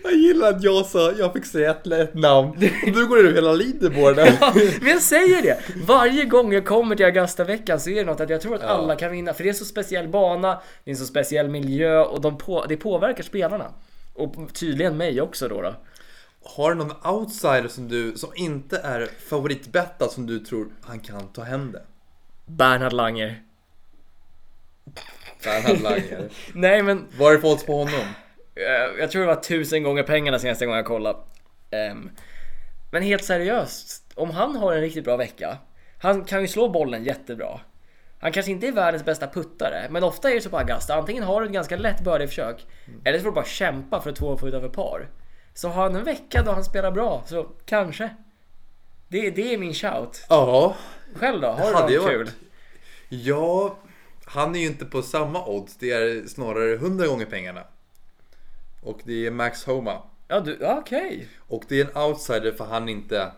Jag 0.04 0.14
gillar 0.14 0.50
att 0.50 0.64
jag 0.64 0.86
sa, 0.86 1.12
jag 1.20 1.34
fick 1.34 1.46
säga 1.46 1.72
ett, 1.72 1.88
ett 1.88 2.14
namn. 2.14 2.60
Du 2.86 3.08
går 3.08 3.20
ur 3.20 3.36
hela 3.36 3.54
leaderboarden. 3.54 4.28
Ja, 4.42 4.52
men 4.82 4.90
jag 4.90 5.02
säger 5.02 5.42
det! 5.42 5.60
Varje 5.88 6.26
gång 6.26 6.54
jag 6.54 6.66
kommer 6.66 6.96
till 6.96 7.06
Augusta-veckan 7.06 7.80
så 7.80 7.90
är 7.90 7.96
det 7.96 8.04
något 8.04 8.20
att 8.22 8.30
jag 8.30 8.42
tror 8.42 8.56
att 8.56 8.62
Ja. 8.62 8.68
alla 8.68 8.96
kan 8.96 9.12
vinna. 9.12 9.34
För 9.34 9.44
det 9.44 9.50
är 9.50 9.54
så 9.54 9.66
speciell 9.66 10.08
bana, 10.08 10.62
det 10.84 10.92
är 10.92 10.94
en 10.94 10.98
så 10.98 11.06
speciell 11.06 11.50
miljö 11.50 12.00
och 12.04 12.22
de 12.22 12.38
på, 12.38 12.66
det 12.70 12.78
påverkar 12.78 13.24
spelarna. 13.24 13.66
Och 14.14 14.54
tydligen 14.54 14.98
mig 14.98 15.22
också 15.22 15.48
då. 15.48 15.62
då. 15.62 15.76
Har 16.46 16.70
du 16.70 16.76
någon 16.76 17.14
outsider 17.14 17.68
som 17.68 17.88
du, 17.88 18.18
som 18.18 18.30
inte 18.36 18.78
är 18.78 19.06
favoritbettad 19.30 20.08
som 20.12 20.26
du 20.28 20.40
tror 20.40 20.68
han 20.82 21.00
kan 21.00 21.28
ta 21.28 21.44
hem 21.44 21.72
det? 21.72 21.82
Bernhard 22.46 22.94
Langer. 22.94 23.44
Bernhard 25.44 25.82
Langer. 25.82 26.30
Nej 26.54 26.84
men, 26.84 27.08
Vad 27.18 27.32
är 27.32 27.36
det 27.36 27.42
för 27.42 27.52
odds 27.52 27.66
på 27.66 27.74
honom? 27.78 28.08
eh, 28.56 29.00
jag 29.00 29.12
tror 29.12 29.22
det 29.22 29.28
var 29.28 29.42
tusen 29.42 29.84
gånger 29.84 30.04
pengarna 30.04 30.40
senaste 30.40 30.66
gången 30.66 30.78
jag 30.78 30.86
kollade. 30.86 31.20
Ehm, 31.72 32.10
men 32.92 33.04
helt 33.04 33.24
seriöst, 33.24 34.12
om 34.16 34.30
han 34.30 34.56
har 34.56 34.74
en 34.74 34.82
riktigt 34.82 35.04
bra 35.04 35.18
vecka. 35.18 35.58
Han 35.98 36.24
kan 36.26 36.42
ju 36.42 36.48
slå 36.48 36.70
bollen 36.70 37.04
jättebra. 37.04 37.60
Han 38.24 38.32
kanske 38.32 38.52
inte 38.52 38.68
är 38.68 38.72
världens 38.72 39.06
bästa 39.06 39.28
puttare, 39.28 39.88
men 39.90 40.04
ofta 40.04 40.30
är 40.32 40.36
det 40.36 40.42
så 40.42 40.50
på 40.50 40.58
Augusta. 40.58 40.96
Antingen 40.96 41.24
har 41.24 41.42
du 41.42 41.48
ett 41.48 41.54
ganska 41.54 41.78
lätt 41.78 42.02
birdie-försök, 42.04 42.66
eller 43.04 43.18
så 43.18 43.24
får 43.24 43.32
du 43.32 43.36
bara 43.36 43.46
kämpa 43.46 44.02
för 44.02 44.10
att 44.10 44.16
två 44.16 44.38
få 44.38 44.48
utanför 44.48 44.70
par. 44.70 45.10
Så 45.54 45.68
har 45.70 45.84
han 45.84 45.96
en 45.96 46.04
vecka 46.04 46.44
då 46.44 46.52
han 46.52 46.64
spelar 46.64 46.92
bra, 46.92 47.24
så 47.26 47.44
kanske. 47.66 48.10
Det, 49.08 49.30
det 49.30 49.54
är 49.54 49.58
min 49.58 49.74
shout. 49.74 50.26
Ja, 50.30 50.76
Själv 51.16 51.42
då? 51.42 51.48
Har 51.48 51.70
du 51.70 51.76
Hade 51.76 51.96
något 51.98 52.08
kul? 52.08 52.18
varit- 52.18 52.34
ja, 53.10 53.78
han 54.26 54.56
är 54.56 54.60
ju 54.60 54.66
inte 54.66 54.86
på 54.86 55.02
samma 55.02 55.46
odds. 55.48 55.78
Det 55.78 55.92
är 55.92 56.28
snarare 56.28 56.74
100 56.74 57.08
gånger 57.08 57.26
pengarna. 57.26 57.64
Och 58.84 59.00
det 59.04 59.28
är 59.28 59.32
Max 59.32 59.66
Homa. 59.66 60.02
Ja, 60.28 60.40
du, 60.40 60.58
okej. 60.62 61.28
Och 61.48 61.64
det 61.68 61.82
är 61.82 61.86
en 61.86 61.98
outsider 62.10 62.52
för 62.52 62.66
han 62.66 62.90
är 62.90 62.94
inte 62.94 63.32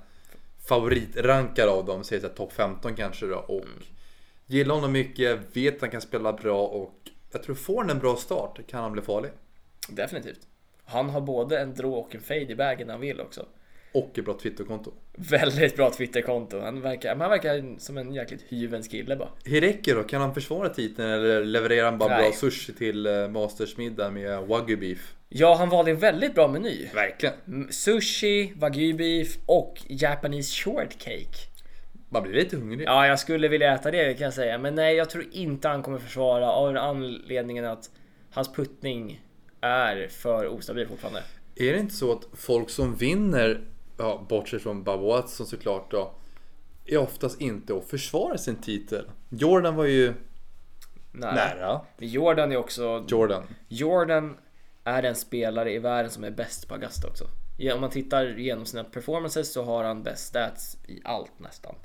favoritrankad 0.67 1.69
av 1.69 1.85
dem. 1.85 2.03
Såhär 2.03 2.21
topp 2.21 2.53
15 2.53 2.95
kanske 2.95 3.25
då. 3.25 3.35
Och 3.35 3.65
gillar 4.47 4.75
honom 4.75 4.91
mycket, 4.91 5.39
vet 5.57 5.75
att 5.75 5.81
han 5.81 5.89
kan 5.89 6.01
spela 6.01 6.33
bra 6.33 6.67
och 6.67 6.93
jag 7.31 7.43
tror 7.43 7.55
får 7.55 7.81
han 7.81 7.89
en 7.89 7.99
bra 7.99 8.15
start 8.15 8.59
kan 8.67 8.81
han 8.83 8.91
bli 8.91 9.01
farlig. 9.01 9.31
Definitivt. 9.89 10.39
Han 10.85 11.09
har 11.09 11.21
både 11.21 11.59
en 11.59 11.73
draw 11.73 11.97
och 11.97 12.15
en 12.15 12.21
fade 12.21 12.41
i 12.41 12.53
vägen 12.53 12.87
när 12.87 12.93
han 12.93 13.01
vill 13.01 13.21
också. 13.21 13.45
Och 13.91 14.17
ett 14.17 14.25
bra 14.25 14.33
Twitterkonto. 14.33 14.93
Väldigt 15.13 15.75
bra 15.75 15.91
Twitterkonto. 15.91 16.59
Han 16.59 16.81
verkar, 16.81 17.15
han 17.15 17.29
verkar 17.29 17.79
som 17.79 17.97
en 17.97 18.13
jäkligt 18.13 18.41
hyvens 18.49 18.87
kille 18.87 19.15
bara. 19.15 19.29
Hideki 19.45 19.91
då, 19.91 20.03
kan 20.03 20.21
han 20.21 20.33
försvara 20.33 20.69
titeln 20.69 21.09
eller 21.09 21.45
levererar 21.45 21.85
han 21.85 21.97
bara 21.97 22.17
Nej. 22.17 22.29
bra 22.29 22.37
sushi 22.37 22.73
till 22.73 23.05
eh, 23.05 23.27
Mastersmiddag 23.27 24.11
med 24.11 24.41
wagyu 24.41 24.77
beef? 24.77 25.15
Ja, 25.29 25.55
han 25.55 25.69
valde 25.69 25.91
en 25.91 25.97
väldigt 25.97 26.35
bra 26.35 26.47
meny. 26.47 26.87
Verkligen. 26.93 27.33
Sushi, 27.69 28.53
wagyu 28.55 28.93
beef 28.93 29.37
och 29.45 29.81
Japanese 29.87 30.53
shortcake. 30.63 31.54
Man 32.15 32.23
blir 32.23 32.33
lite 32.33 32.57
hungrig. 32.57 32.87
Ja, 32.87 33.07
jag 33.07 33.19
skulle 33.19 33.47
vilja 33.47 33.73
äta 33.73 33.91
det 33.91 34.13
kan 34.13 34.25
jag 34.25 34.33
säga. 34.33 34.57
Men 34.57 34.75
nej, 34.75 34.95
jag 34.95 35.09
tror 35.09 35.25
inte 35.31 35.67
han 35.67 35.83
kommer 35.83 35.99
försvara 35.99 36.51
av 36.51 36.73
den 36.73 36.83
anledningen 36.83 37.65
att 37.65 37.89
hans 38.31 38.53
puttning 38.53 39.21
är 39.61 40.07
för 40.07 40.47
ostabil 40.47 40.87
fortfarande. 40.87 41.23
Är 41.55 41.73
det 41.73 41.79
inte 41.79 41.93
så 41.93 42.11
att 42.11 42.27
folk 42.33 42.69
som 42.69 42.95
vinner, 42.95 43.61
ja, 43.97 44.25
bortsett 44.29 44.61
från 44.61 44.83
Bob 44.83 45.01
Watson 45.01 45.45
såklart 45.45 45.91
då, 45.91 46.13
är 46.85 46.97
oftast 46.97 47.41
inte 47.41 47.75
att 47.75 47.85
försvara 47.85 48.37
sin 48.37 48.55
titel? 48.55 49.09
Jordan 49.29 49.75
var 49.75 49.85
ju 49.85 50.13
Nej. 51.11 51.35
nära. 51.35 51.81
Jordan 51.97 52.51
är 52.51 52.57
också... 52.57 53.05
Jordan. 53.07 53.43
Jordan 53.67 54.37
är 54.83 55.01
den 55.01 55.15
spelare 55.15 55.73
i 55.73 55.79
världen 55.79 56.11
som 56.11 56.23
är 56.23 56.31
bäst 56.31 56.67
på 56.67 56.73
Augusta 56.73 57.07
också. 57.07 57.25
Om 57.73 57.81
man 57.81 57.89
tittar 57.89 58.39
igenom 58.39 58.65
sina 58.65 58.83
performances 58.83 59.53
så 59.53 59.63
har 59.63 59.83
han 59.83 60.03
bäst 60.03 60.27
stats 60.27 60.77
i 60.87 61.01
allt 61.03 61.39
nästan. 61.39 61.75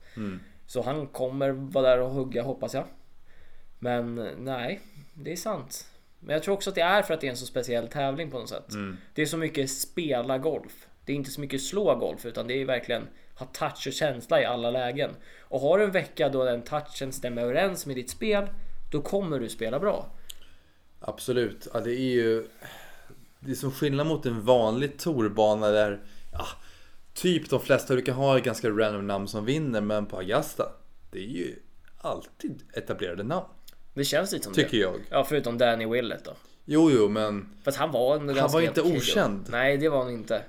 Så 0.66 0.82
han 0.82 1.06
kommer 1.06 1.50
vara 1.50 1.88
där 1.88 2.00
och 2.00 2.10
hugga 2.10 2.42
hoppas 2.42 2.74
jag. 2.74 2.84
Men 3.78 4.28
nej, 4.38 4.80
det 5.14 5.32
är 5.32 5.36
sant. 5.36 5.86
Men 6.20 6.32
jag 6.32 6.42
tror 6.42 6.54
också 6.54 6.70
att 6.70 6.76
det 6.76 6.80
är 6.80 7.02
för 7.02 7.14
att 7.14 7.20
det 7.20 7.26
är 7.26 7.30
en 7.30 7.36
så 7.36 7.46
speciell 7.46 7.88
tävling 7.88 8.30
på 8.30 8.38
något 8.38 8.48
sätt. 8.48 8.68
Det 9.14 9.22
är 9.22 9.26
så 9.26 9.36
mycket 9.36 9.70
spela 9.70 10.38
golf. 10.38 10.86
Det 11.04 11.12
är 11.12 11.16
inte 11.16 11.30
så 11.30 11.40
mycket 11.40 11.62
slå 11.62 11.94
golf 11.94 12.26
utan 12.26 12.46
det 12.46 12.54
är 12.54 12.64
verkligen 12.64 13.08
ha 13.34 13.46
touch 13.46 13.86
och 13.86 13.92
känsla 13.92 14.42
i 14.42 14.44
alla 14.44 14.70
lägen. 14.70 15.10
Och 15.40 15.60
har 15.60 15.78
du 15.78 15.84
en 15.84 15.90
vecka 15.90 16.28
då 16.28 16.44
den 16.44 16.62
touchen 16.62 17.12
stämmer 17.12 17.42
överens 17.42 17.86
med 17.86 17.96
ditt 17.96 18.10
spel, 18.10 18.46
då 18.90 19.02
kommer 19.02 19.38
du 19.38 19.48
spela 19.48 19.78
bra. 19.78 20.06
Absolut. 21.00 21.68
Ja, 21.74 21.80
det 21.80 21.94
är 21.94 22.10
ju... 22.10 22.48
Det 23.40 23.50
är 23.50 23.54
som 23.54 23.72
skillnad 23.72 24.06
mot 24.06 24.26
en 24.26 24.42
vanlig 24.44 24.98
torbana 24.98 25.68
där... 25.68 26.00
Ja, 26.32 26.46
typ 27.14 27.50
de 27.50 27.60
flesta, 27.60 27.94
du 27.94 28.02
kan 28.02 28.14
ha 28.14 28.38
ganska 28.38 28.70
random 28.70 29.06
namn 29.06 29.28
som 29.28 29.44
vinner, 29.44 29.80
men 29.80 30.06
på 30.06 30.16
Augusta. 30.16 30.64
det 31.10 31.18
är 31.18 31.28
ju 31.28 31.56
alltid 31.98 32.62
etablerade 32.72 33.22
namn. 33.22 33.46
Det 33.94 34.04
känns 34.04 34.32
lite 34.32 34.44
som 34.44 34.52
Tycker 34.54 34.70
det. 34.70 34.76
jag. 34.76 34.94
Ja, 35.10 35.24
förutom 35.24 35.58
Danny 35.58 35.86
Willett 35.86 36.24
då. 36.24 36.32
Jo, 36.64 36.90
jo, 36.90 37.08
men 37.08 37.48
Fast 37.64 37.78
han 37.78 37.92
var 37.92 38.16
ändå 38.16 38.34
ganska 38.34 38.58
var 38.58 38.60
inte 38.62 38.80
okej 38.80 38.92
då. 38.92 38.98
okänd. 38.98 39.46
Nej, 39.50 39.76
det 39.76 39.88
var 39.88 40.02
han 40.02 40.12
inte. 40.12 40.42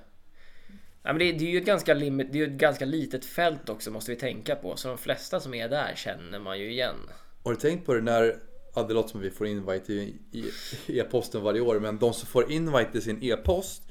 Nej, 1.04 1.14
men 1.14 1.20
det, 1.20 1.32
det 1.32 1.46
är 1.46 1.52
ju 1.52 1.58
ett 1.58 1.66
ganska, 1.66 1.94
limit, 1.94 2.32
det 2.32 2.40
är 2.40 2.44
ett 2.48 2.50
ganska 2.54 2.86
litet 2.86 3.26
fält 3.26 3.70
också 3.70 3.92
måste 3.92 4.12
vi 4.12 4.18
tänka 4.18 4.56
på. 4.56 4.76
Så 4.76 4.88
de 4.88 4.98
flesta 4.98 5.40
som 5.40 5.54
är 5.54 5.70
där 5.70 5.94
känner 5.96 6.40
man 6.40 6.60
ju 6.60 6.72
igen. 6.72 6.96
har 7.44 7.52
du 7.52 7.58
tänkt 7.58 7.86
på 7.86 7.94
det 7.94 8.02
när, 8.02 8.36
ja 8.76 8.84
det 8.84 8.94
låter 8.94 9.10
som 9.10 9.20
att 9.20 9.26
vi 9.26 9.30
får 9.32 9.48
invite 9.48 9.94
i, 9.94 10.16
e-posten 10.88 11.42
varje 11.42 11.62
år, 11.62 11.80
men 11.80 11.98
de 11.98 12.14
som 12.14 12.28
får 12.28 12.52
invite 12.52 12.98
i 12.98 13.02
sin 13.02 13.24
e-post, 13.24 13.84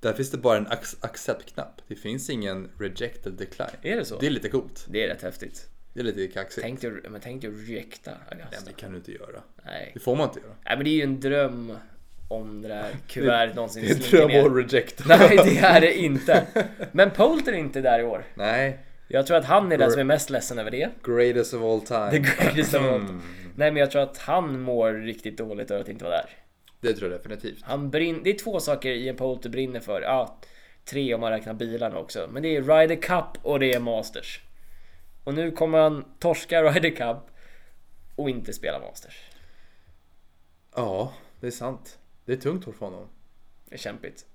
där 0.00 0.12
finns 0.12 0.30
det 0.30 0.38
bara 0.38 0.56
en 0.56 0.66
ac- 0.66 0.96
accept-knapp. 1.00 1.82
Det 1.88 1.94
finns 1.96 2.30
ingen 2.30 2.70
reject 2.78 3.26
eller 3.26 3.36
decline. 3.36 3.68
Är 3.82 3.96
det 3.96 4.04
så? 4.04 4.18
Det 4.18 4.26
är 4.26 4.30
lite 4.30 4.48
coolt. 4.48 4.86
Det 4.88 5.04
är 5.04 5.08
rätt 5.08 5.22
häftigt. 5.22 5.68
Det 5.92 6.00
är 6.00 6.04
lite 6.04 6.26
kaxigt. 6.26 6.62
Tänk 6.66 6.80
dig, 6.80 6.92
men 7.10 7.20
tänk 7.20 7.42
dig 7.42 7.50
att 7.50 7.68
rejecta 7.68 8.10
Nej, 8.10 8.20
Augusta. 8.30 8.56
men 8.56 8.64
det 8.74 8.80
kan 8.80 8.90
du 8.92 8.96
inte 8.98 9.12
göra. 9.12 9.42
Nej. 9.64 9.90
Det 9.94 10.00
får 10.00 10.16
man 10.16 10.28
inte 10.28 10.40
göra. 10.40 10.52
Nej 10.64 10.76
men 10.76 10.84
det 10.84 10.90
är 10.90 10.94
ju 10.94 11.02
en 11.02 11.20
dröm 11.20 11.76
om 12.28 12.62
det 12.62 12.68
där 12.68 12.90
kuvertet 13.08 13.56
någonsin 13.56 13.82
Det 13.84 13.90
är 13.90 13.94
slinker 13.94 14.18
dröm 14.18 14.28
ner. 14.28 14.60
att 14.60 14.72
reject. 14.72 15.02
Nej 15.06 15.36
det 15.44 15.58
är 15.58 15.80
det 15.80 15.94
inte. 15.98 16.46
Men 16.92 17.10
Poulter 17.10 17.52
är 17.52 17.56
inte 17.56 17.80
där 17.80 17.98
i 18.00 18.04
år. 18.04 18.24
Nej, 18.34 18.78
Jag 19.08 19.26
tror 19.26 19.36
att 19.36 19.44
han 19.44 19.72
är 19.72 19.78
den 19.78 19.90
som 19.90 20.00
är 20.00 20.04
mest 20.04 20.30
ledsen 20.30 20.58
över 20.58 20.70
det. 20.70 20.90
greatest 21.04 21.54
of 21.54 21.62
all 21.62 21.80
time. 21.80 22.10
The 22.10 22.18
greatest 22.18 22.74
of 22.74 22.80
all. 22.82 22.94
Mm. 23.00 23.22
Nej 23.56 23.70
men 23.72 23.76
jag 23.80 23.90
tror 23.90 24.02
att 24.02 24.18
han 24.18 24.60
mår 24.60 24.92
riktigt 24.92 25.38
dåligt 25.38 25.70
över 25.70 25.82
att 25.82 25.88
inte 25.88 26.04
vara 26.04 26.14
där. 26.16 26.30
Det 26.80 26.92
tror 26.94 27.10
jag 27.10 27.20
definitivt. 27.20 27.62
Han 27.62 27.90
brin- 27.90 28.20
det 28.24 28.30
är 28.30 28.38
två 28.38 28.60
saker 28.60 28.90
Ian 28.90 29.16
Poulter 29.16 29.48
brinner 29.50 29.80
för. 29.80 30.02
Ja, 30.02 30.38
tre 30.84 31.14
om 31.14 31.20
man 31.20 31.30
räknar 31.30 31.54
bilarna 31.54 31.98
också. 31.98 32.28
Men 32.32 32.42
det 32.42 32.56
är 32.56 32.62
Ryder 32.62 32.96
Cup 32.96 33.26
och 33.46 33.60
det 33.60 33.72
är 33.74 33.80
Masters. 33.80 34.40
Och 35.24 35.34
nu 35.34 35.50
kommer 35.50 35.78
han 35.78 36.04
torska 36.18 36.62
Ryder 36.62 36.90
Cup 36.90 37.30
och 38.16 38.30
inte 38.30 38.52
spela 38.52 38.78
Masters. 38.80 39.20
Ja, 40.76 41.12
det 41.40 41.46
är 41.46 41.50
sant. 41.50 41.98
Det 42.24 42.32
är 42.32 42.36
tungt 42.36 42.64
för 42.64 42.72
honom. 42.86 43.08
Det 43.68 43.74
är 43.74 43.78
kämpigt. 43.78 44.26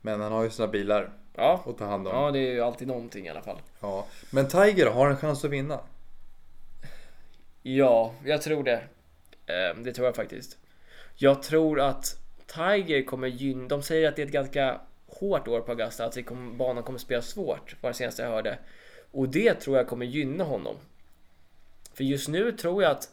Men 0.00 0.20
han 0.20 0.32
har 0.32 0.42
ju 0.44 0.50
sina 0.50 0.68
bilar 0.68 1.12
Ja, 1.36 1.64
att 1.66 1.78
ta 1.78 1.84
hand 1.86 2.08
om. 2.08 2.14
ja 2.14 2.30
det 2.30 2.38
är 2.38 2.52
ju 2.52 2.60
alltid 2.60 2.88
någonting 2.88 3.26
i 3.26 3.28
alla 3.28 3.42
fall. 3.42 3.58
Ja. 3.80 4.06
Men 4.30 4.48
Tiger 4.48 4.86
har 4.90 5.10
en 5.10 5.16
chans 5.16 5.44
att 5.44 5.50
vinna. 5.50 5.80
Ja, 7.66 8.14
jag 8.24 8.42
tror 8.42 8.64
det. 8.64 8.82
Ehm, 9.46 9.82
det 9.84 9.92
tror 9.92 10.06
jag 10.06 10.16
faktiskt. 10.16 10.58
Jag 11.16 11.42
tror 11.42 11.80
att 11.80 12.16
Tiger 12.46 13.04
kommer 13.04 13.28
gynna... 13.28 13.68
De 13.68 13.82
säger 13.82 14.08
att 14.08 14.16
det 14.16 14.22
är 14.22 14.26
ett 14.26 14.32
ganska 14.32 14.80
hårt 15.06 15.48
år 15.48 15.60
på 15.60 15.72
Augusta, 15.72 16.04
att 16.04 16.12
det 16.12 16.22
banan 16.54 16.82
kommer 16.82 16.98
spela 16.98 17.22
svårt, 17.22 17.76
var 17.80 17.90
det 17.90 17.96
senaste 17.96 18.22
jag 18.22 18.30
hörde. 18.30 18.58
Och 19.10 19.28
det 19.28 19.54
tror 19.54 19.76
jag 19.76 19.88
kommer 19.88 20.06
gynna 20.06 20.44
honom. 20.44 20.76
För 21.94 22.04
just 22.04 22.28
nu 22.28 22.52
tror 22.52 22.82
jag 22.82 22.92
att 22.92 23.08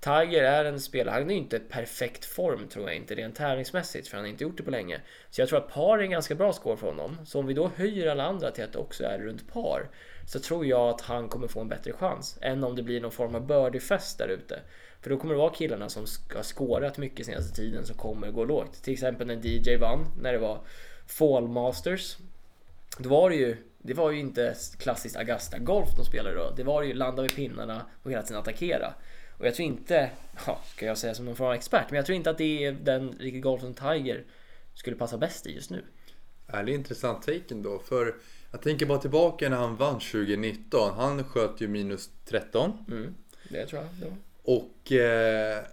Tiger 0.00 0.42
är 0.42 0.64
en 0.64 0.80
spelare, 0.80 1.12
han 1.12 1.30
är 1.30 1.34
ju 1.34 1.40
inte 1.40 1.56
i 1.56 1.60
perfekt 1.60 2.24
form 2.24 2.68
tror 2.68 2.86
jag 2.88 2.96
inte 2.96 3.14
rent 3.14 3.36
tävlingsmässigt 3.36 4.08
för 4.08 4.16
han 4.16 4.24
har 4.24 4.30
inte 4.30 4.44
gjort 4.44 4.56
det 4.56 4.62
på 4.62 4.70
länge. 4.70 5.00
Så 5.30 5.40
jag 5.40 5.48
tror 5.48 5.58
att 5.58 5.72
par 5.72 5.98
är 5.98 6.02
en 6.02 6.10
ganska 6.10 6.34
bra 6.34 6.52
score 6.52 6.76
för 6.76 6.86
honom. 6.86 7.18
Så 7.26 7.38
om 7.38 7.46
vi 7.46 7.54
då 7.54 7.70
höjer 7.76 8.06
alla 8.06 8.24
andra 8.24 8.50
till 8.50 8.64
att 8.64 8.72
det 8.72 8.78
också 8.78 9.04
är 9.04 9.18
runt 9.18 9.52
par 9.52 9.88
så 10.30 10.40
tror 10.40 10.66
jag 10.66 10.88
att 10.88 11.00
han 11.00 11.28
kommer 11.28 11.48
få 11.48 11.60
en 11.60 11.68
bättre 11.68 11.92
chans 11.92 12.38
än 12.40 12.64
om 12.64 12.76
det 12.76 12.82
blir 12.82 13.00
någon 13.00 13.12
form 13.12 13.34
av 13.34 13.46
birdiefest 13.46 14.18
där 14.18 14.28
ute. 14.28 14.60
För 15.00 15.10
då 15.10 15.16
kommer 15.16 15.34
det 15.34 15.40
vara 15.40 15.54
killarna 15.54 15.88
som 15.88 16.06
har 16.34 16.42
skårat 16.42 16.98
mycket 16.98 17.26
senaste 17.26 17.56
tiden 17.56 17.86
som 17.86 17.96
kommer 17.96 18.30
gå 18.30 18.44
lågt. 18.44 18.82
Till 18.82 18.92
exempel 18.92 19.26
när 19.26 19.46
DJ 19.46 19.76
vann, 19.76 20.06
när 20.22 20.32
det 20.32 20.38
var 20.38 20.60
Fall 21.06 21.48
Masters. 21.48 22.16
Då 22.98 23.08
var 23.08 23.30
det 23.30 23.36
ju, 23.36 23.56
det 23.78 23.94
var 23.94 24.10
ju 24.10 24.20
inte 24.20 24.54
klassiskt 24.78 25.16
Augusta 25.16 25.58
Golf 25.58 25.88
de 25.96 26.04
spelade 26.04 26.36
då. 26.36 26.52
Det 26.56 26.62
var 26.62 26.82
ju 26.82 26.94
landa 26.94 27.22
vid 27.22 27.34
pinnarna 27.34 27.86
och 28.02 28.10
hela 28.10 28.22
tiden 28.22 28.40
attackera. 28.40 28.94
Och 29.38 29.46
jag 29.46 29.54
tror 29.54 29.66
inte, 29.66 30.10
ja, 30.46 30.60
ska 30.64 30.86
jag 30.86 30.98
säga 30.98 31.14
som 31.14 31.24
någon 31.24 31.36
form 31.36 31.48
av 31.48 31.54
expert, 31.54 31.86
men 31.90 31.96
jag 31.96 32.06
tror 32.06 32.16
inte 32.16 32.30
att 32.30 32.38
det 32.38 32.64
är 32.64 32.72
den 32.72 33.12
riktigt 33.18 33.42
golf 33.42 33.60
som 33.60 33.74
Tiger 33.74 34.24
skulle 34.74 34.96
passa 34.96 35.18
bäst 35.18 35.46
i 35.46 35.54
just 35.54 35.70
nu. 35.70 35.84
Ja, 36.46 36.62
det 36.62 36.72
är 36.72 36.74
intressant 36.74 37.22
take 37.22 37.54
ändå. 37.54 37.78
För 37.78 38.14
jag 38.50 38.62
tänker 38.62 38.86
bara 38.86 38.98
tillbaka 38.98 39.48
när 39.48 39.56
han 39.56 39.76
vann 39.76 40.00
2019. 40.00 40.94
Han 40.96 41.24
sköt 41.24 41.60
ju 41.60 41.68
minus 41.68 42.10
13. 42.24 42.72
Mm, 42.88 43.14
det 43.48 43.66
tror 43.66 43.82
jag. 43.82 44.08
Var. 44.08 44.16
Och 44.42 44.92
eh, 44.92 45.64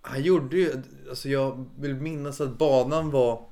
han 0.00 0.22
gjorde 0.22 0.56
ju, 0.56 0.82
alltså 1.08 1.28
jag 1.28 1.70
vill 1.78 1.94
minnas 1.94 2.40
att 2.40 2.58
banan 2.58 3.10
var 3.10 3.46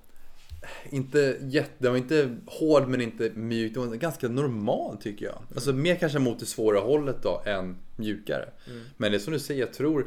inte 0.91 1.39
jätte, 1.41 1.75
den 1.79 1.93
var 1.93 1.99
inte 1.99 2.37
hård 2.47 2.89
men 2.89 3.01
inte 3.01 3.31
mjuk. 3.31 3.75
Den 3.75 3.89
var 3.89 3.97
ganska 3.97 4.29
normal 4.29 4.97
tycker 4.97 5.27
jag. 5.27 5.43
Alltså 5.55 5.73
mer 5.73 5.97
kanske 5.97 6.19
mot 6.19 6.39
det 6.39 6.47
svåra 6.47 6.81
hållet 6.81 7.23
då 7.23 7.43
än 7.47 7.77
mjukare. 7.97 8.49
Men 8.97 9.11
det 9.13 9.17
är 9.17 9.21
som 9.21 9.33
du 9.33 9.39
säger, 9.39 9.61
jag 9.61 9.73
tror 9.73 10.07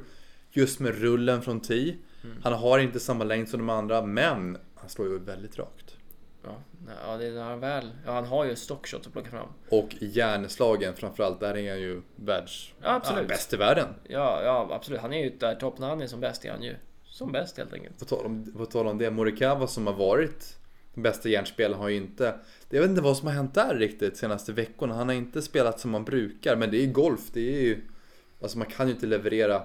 just 0.52 0.80
med 0.80 1.02
rullen 1.02 1.42
från 1.42 1.60
tee. 1.60 1.96
Han 2.44 2.54
har 2.54 2.80
inte 2.80 3.00
samma 3.00 3.24
längd 3.24 3.50
som 3.50 3.60
de 3.60 3.70
andra 3.70 4.06
men 4.06 4.58
han 4.76 4.90
slår 4.90 5.08
ju 5.08 5.20
väldigt 5.20 5.60
rakt. 5.60 5.83
Ja, 6.44 6.56
ja, 7.08 7.18
det 7.18 7.28
är 7.28 7.32
när 7.32 7.44
han 7.44 7.60
väl, 7.60 7.92
ja, 8.06 8.12
han 8.12 8.26
har 8.26 8.46
ju 8.46 8.56
stockshot 8.56 9.08
att 9.08 9.14
plocka 9.14 9.30
fram. 9.30 9.48
Och 9.70 9.96
hjärnslagen 10.00 10.94
framförallt, 10.94 11.40
där 11.40 11.58
är 11.58 11.70
han 11.70 11.82
ju 11.82 12.02
världs... 12.16 12.74
Ja, 12.82 12.94
absolut. 12.94 13.28
bäst 13.28 13.54
i 13.54 13.58
världen. 13.58 13.88
Ja, 14.04 14.44
ja 14.44 14.68
absolut. 14.72 15.02
Han 15.02 15.14
är 15.14 15.24
ju 15.24 15.30
där 15.30 15.56
topp 15.56 15.78
när 15.78 15.90
han 15.90 16.02
är 16.02 16.08
som 16.08 16.20
bäst 16.20 16.46
är 16.46 16.52
han 16.52 16.64
ju. 16.64 16.76
Som 17.04 17.32
bäst 17.32 17.58
helt 17.58 17.74
enkelt. 17.74 18.00
På 18.00 18.06
tal 18.06 18.26
om, 18.26 18.54
på 18.58 18.66
tal 18.66 18.88
om 18.88 18.98
det, 18.98 19.12
Morikawa 19.12 19.68
som 19.68 19.88
har 19.88 19.94
varit 19.94 20.58
den 20.94 21.04
bästa 21.04 21.30
järnspelaren 21.30 21.82
har 21.82 21.90
ju 21.90 21.96
inte... 21.96 22.36
Jag 22.70 22.82
vet 22.82 22.90
inte 22.90 23.02
vad 23.02 23.18
som 23.18 23.28
har 23.28 23.36
hänt 23.36 23.54
där 23.54 23.76
riktigt 23.76 24.18
senaste 24.18 24.54
veckorna. 24.54 24.96
Han 24.96 25.08
har 25.08 25.16
inte 25.16 25.42
spelat 25.42 25.80
som 25.80 25.92
man 25.92 26.04
brukar, 26.04 26.56
men 26.56 26.72
det 26.72 26.78
är 26.78 26.82
ju 26.82 26.92
golf. 26.92 27.22
Det 27.34 27.56
är 27.56 27.62
ju... 27.62 27.82
Alltså 28.42 28.58
man 28.58 28.68
kan 28.68 28.88
ju 28.88 28.94
inte 28.94 29.06
leverera 29.06 29.64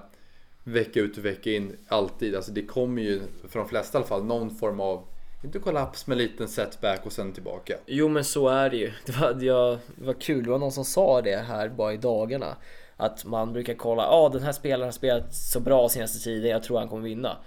vecka 0.63 0.99
ut 0.99 1.17
och 1.17 1.25
vecka 1.25 1.51
in 1.51 1.77
alltid. 1.87 2.35
Alltså 2.35 2.51
det 2.51 2.65
kommer 2.65 3.01
ju, 3.01 3.21
för 3.47 3.59
de 3.59 3.69
flesta 3.69 3.97
i 3.97 3.99
alla 3.99 4.07
fall, 4.07 4.25
någon 4.25 4.55
form 4.55 4.79
av... 4.79 5.07
Inte 5.43 5.59
kollaps, 5.59 6.07
men 6.07 6.17
liten 6.17 6.47
setback 6.47 7.05
och 7.05 7.11
sen 7.11 7.33
tillbaka. 7.33 7.73
Jo 7.85 8.07
men 8.07 8.23
så 8.23 8.47
är 8.47 8.69
det 8.69 8.77
ju. 8.77 8.91
Det 9.05 9.17
var, 9.17 9.33
det 9.33 10.05
var 10.05 10.13
kul, 10.13 10.43
det 10.43 10.49
var 10.49 10.59
någon 10.59 10.71
som 10.71 10.85
sa 10.85 11.21
det 11.21 11.35
här 11.35 11.69
bara 11.69 11.93
i 11.93 11.97
dagarna. 11.97 12.55
Att 12.97 13.25
man 13.25 13.53
brukar 13.53 13.73
kolla, 13.73 14.03
ja 14.03 14.09
ah, 14.09 14.29
den 14.29 14.43
här 14.43 14.51
spelaren 14.51 14.87
har 14.87 14.91
spelat 14.91 15.33
så 15.33 15.59
bra 15.59 15.89
senaste 15.89 16.23
tiden, 16.23 16.51
jag 16.51 16.63
tror 16.63 16.79
han 16.79 16.89
kommer 16.89 17.03
vinna. 17.03 17.37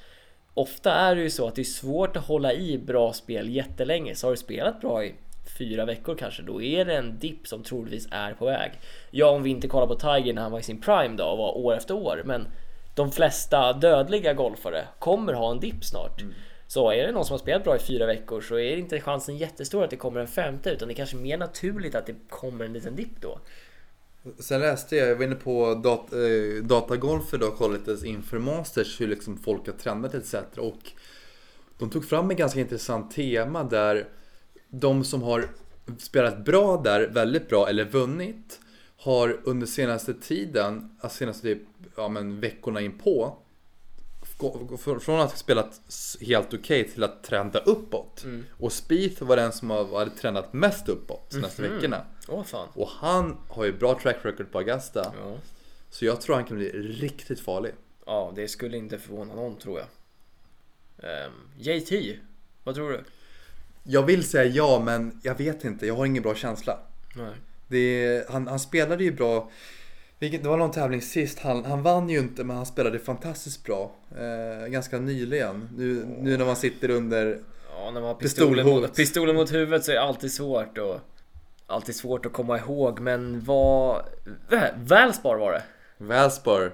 Ofta 0.54 0.92
är 0.92 1.14
det 1.14 1.22
ju 1.22 1.30
så 1.30 1.48
att 1.48 1.54
det 1.54 1.62
är 1.62 1.64
svårt 1.64 2.16
att 2.16 2.26
hålla 2.26 2.52
i 2.52 2.78
bra 2.78 3.12
spel 3.12 3.48
jättelänge. 3.48 4.14
Så 4.14 4.26
har 4.26 4.30
du 4.30 4.36
spelat 4.36 4.80
bra 4.80 5.04
i 5.04 5.14
fyra 5.58 5.84
veckor 5.84 6.14
kanske, 6.14 6.42
då 6.42 6.62
är 6.62 6.84
det 6.84 6.96
en 6.96 7.18
dipp 7.18 7.48
som 7.48 7.62
troligtvis 7.62 8.08
är 8.10 8.32
på 8.32 8.44
väg. 8.44 8.72
Ja, 9.10 9.30
om 9.30 9.42
vi 9.42 9.50
inte 9.50 9.68
kollar 9.68 9.86
på 9.86 9.94
Tiger 9.94 10.32
när 10.32 10.42
han 10.42 10.52
var 10.52 10.58
i 10.58 10.62
sin 10.62 10.80
prime 10.80 11.16
då 11.16 11.24
och 11.24 11.38
var 11.38 11.58
år 11.58 11.76
efter 11.76 11.94
år, 11.94 12.22
men 12.24 12.46
de 12.94 13.12
flesta 13.12 13.72
dödliga 13.72 14.34
golfare 14.34 14.84
kommer 14.98 15.32
ha 15.32 15.50
en 15.50 15.60
dipp 15.60 15.84
snart. 15.84 16.22
Så 16.72 16.90
är 16.90 17.06
det 17.06 17.12
någon 17.12 17.24
som 17.24 17.34
har 17.34 17.38
spelat 17.38 17.64
bra 17.64 17.76
i 17.76 17.78
fyra 17.78 18.06
veckor 18.06 18.40
så 18.40 18.58
är 18.58 18.76
inte 18.76 19.00
chansen 19.00 19.36
jättestor 19.36 19.84
att 19.84 19.90
det 19.90 19.96
kommer 19.96 20.20
en 20.20 20.28
femte 20.28 20.70
utan 20.70 20.88
det 20.88 20.94
är 20.94 20.96
kanske 20.96 21.16
mer 21.16 21.38
naturligt 21.38 21.94
att 21.94 22.06
det 22.06 22.14
kommer 22.28 22.64
en 22.64 22.72
liten 22.72 22.96
dipp 22.96 23.20
då. 23.20 23.38
Sen 24.38 24.60
läste 24.60 24.96
jag, 24.96 25.08
jag 25.08 25.16
var 25.16 25.24
inne 25.24 25.34
på 25.34 25.74
dat, 25.74 26.12
eh, 26.12 26.64
Datagolf 26.64 27.34
idag 27.34 27.48
och 27.48 27.58
kollade 27.58 27.92
lite 27.92 28.08
inför 28.08 28.38
Masters 28.38 29.00
hur 29.00 29.08
liksom 29.08 29.38
folk 29.38 29.66
har 29.66 29.74
trendat 29.74 30.14
etc. 30.14 30.34
Och 30.56 30.92
de 31.78 31.90
tog 31.90 32.04
fram 32.08 32.30
ett 32.30 32.36
ganska 32.36 32.60
intressant 32.60 33.10
tema 33.10 33.64
där 33.64 34.08
de 34.68 35.04
som 35.04 35.22
har 35.22 35.44
spelat 35.98 36.44
bra 36.44 36.76
där, 36.84 37.08
väldigt 37.08 37.48
bra 37.48 37.68
eller 37.68 37.84
vunnit 37.84 38.60
har 38.96 39.40
under 39.44 39.66
senaste 39.66 40.14
tiden, 40.14 40.96
alltså 41.00 41.18
senaste 41.18 41.42
typ, 41.42 41.62
ja, 41.96 42.08
men 42.08 42.40
veckorna 42.40 42.80
in 42.80 42.98
på 42.98 43.41
från 45.00 45.20
att 45.20 45.30
ha 45.30 45.36
spelat 45.36 45.80
helt 46.20 46.54
okej 46.54 46.88
till 46.88 47.02
att 47.04 47.24
trenda 47.24 47.58
uppåt. 47.58 48.24
Och 48.58 48.72
Spieth 48.72 49.22
var 49.24 49.36
den 49.36 49.52
som 49.52 49.70
har- 49.70 49.98
hade 49.98 50.10
trendat 50.10 50.52
mest 50.52 50.88
uppåt 50.88 51.30
de 51.30 51.34
senaste 51.36 51.62
veckorna. 51.62 52.04
Åh 52.28 52.44
fan. 52.44 52.68
Och 52.74 52.88
han 52.88 53.36
har 53.48 53.64
ju 53.64 53.72
bra 53.72 53.98
track 54.02 54.16
record 54.22 54.52
på 54.52 54.58
Augusta. 54.58 55.12
Ja. 55.24 55.34
Så 55.90 56.04
jag 56.04 56.20
tror 56.20 56.34
han 56.34 56.44
kan 56.44 56.56
bli 56.56 56.68
riktigt 56.72 57.40
farlig. 57.40 57.72
ja, 58.06 58.32
det 58.36 58.48
skulle 58.48 58.76
inte 58.76 58.98
förvåna 58.98 59.34
någon 59.34 59.56
tror 59.56 59.78
jag. 59.78 59.86
Um, 61.26 61.32
JT, 61.58 62.18
vad 62.64 62.74
tror 62.74 62.90
du? 62.90 63.04
Jag 63.84 64.02
vill 64.02 64.24
säga 64.24 64.44
ja, 64.44 64.82
men 64.84 65.20
jag 65.22 65.34
vet 65.38 65.64
inte. 65.64 65.86
Jag 65.86 65.94
har 65.94 66.06
ingen 66.06 66.22
bra 66.22 66.34
känsla. 66.34 66.78
Nej. 67.16 67.34
Det, 67.68 68.26
han, 68.30 68.48
han 68.48 68.60
spelade 68.60 69.04
ju 69.04 69.12
bra. 69.12 69.50
Vilket, 70.22 70.42
det 70.42 70.48
var 70.48 70.56
någon 70.56 70.70
tävling 70.70 71.02
sist. 71.02 71.38
Han, 71.38 71.64
han 71.64 71.82
vann 71.82 72.08
ju 72.08 72.18
inte, 72.18 72.44
men 72.44 72.56
han 72.56 72.66
spelade 72.66 72.98
fantastiskt 72.98 73.64
bra. 73.64 73.92
Eh, 74.18 74.68
ganska 74.68 74.98
nyligen. 74.98 75.68
Nu, 75.76 76.06
nu 76.18 76.36
när 76.36 76.44
man 76.44 76.56
sitter 76.56 76.90
under... 76.90 77.38
Ja, 77.76 77.84
när 77.90 78.00
man 78.00 78.02
har 78.08 78.14
pistolen 78.14 78.66
mot, 78.66 78.96
pistolen 78.96 79.36
mot 79.36 79.52
huvudet 79.52 79.84
så 79.84 79.90
är 79.90 79.94
det 79.94 80.02
alltid 80.02 80.32
svårt 80.32 80.78
och 80.78 81.00
alltid 81.66 81.94
svårt 81.96 82.26
att 82.26 82.32
komma 82.32 82.58
ihåg. 82.58 83.00
Men 83.00 83.44
vad... 83.44 84.04
Vä- 84.50 84.72
Valspar 84.76 85.36
var 85.36 85.52
det. 85.52 85.62
Valspar. 85.98 86.72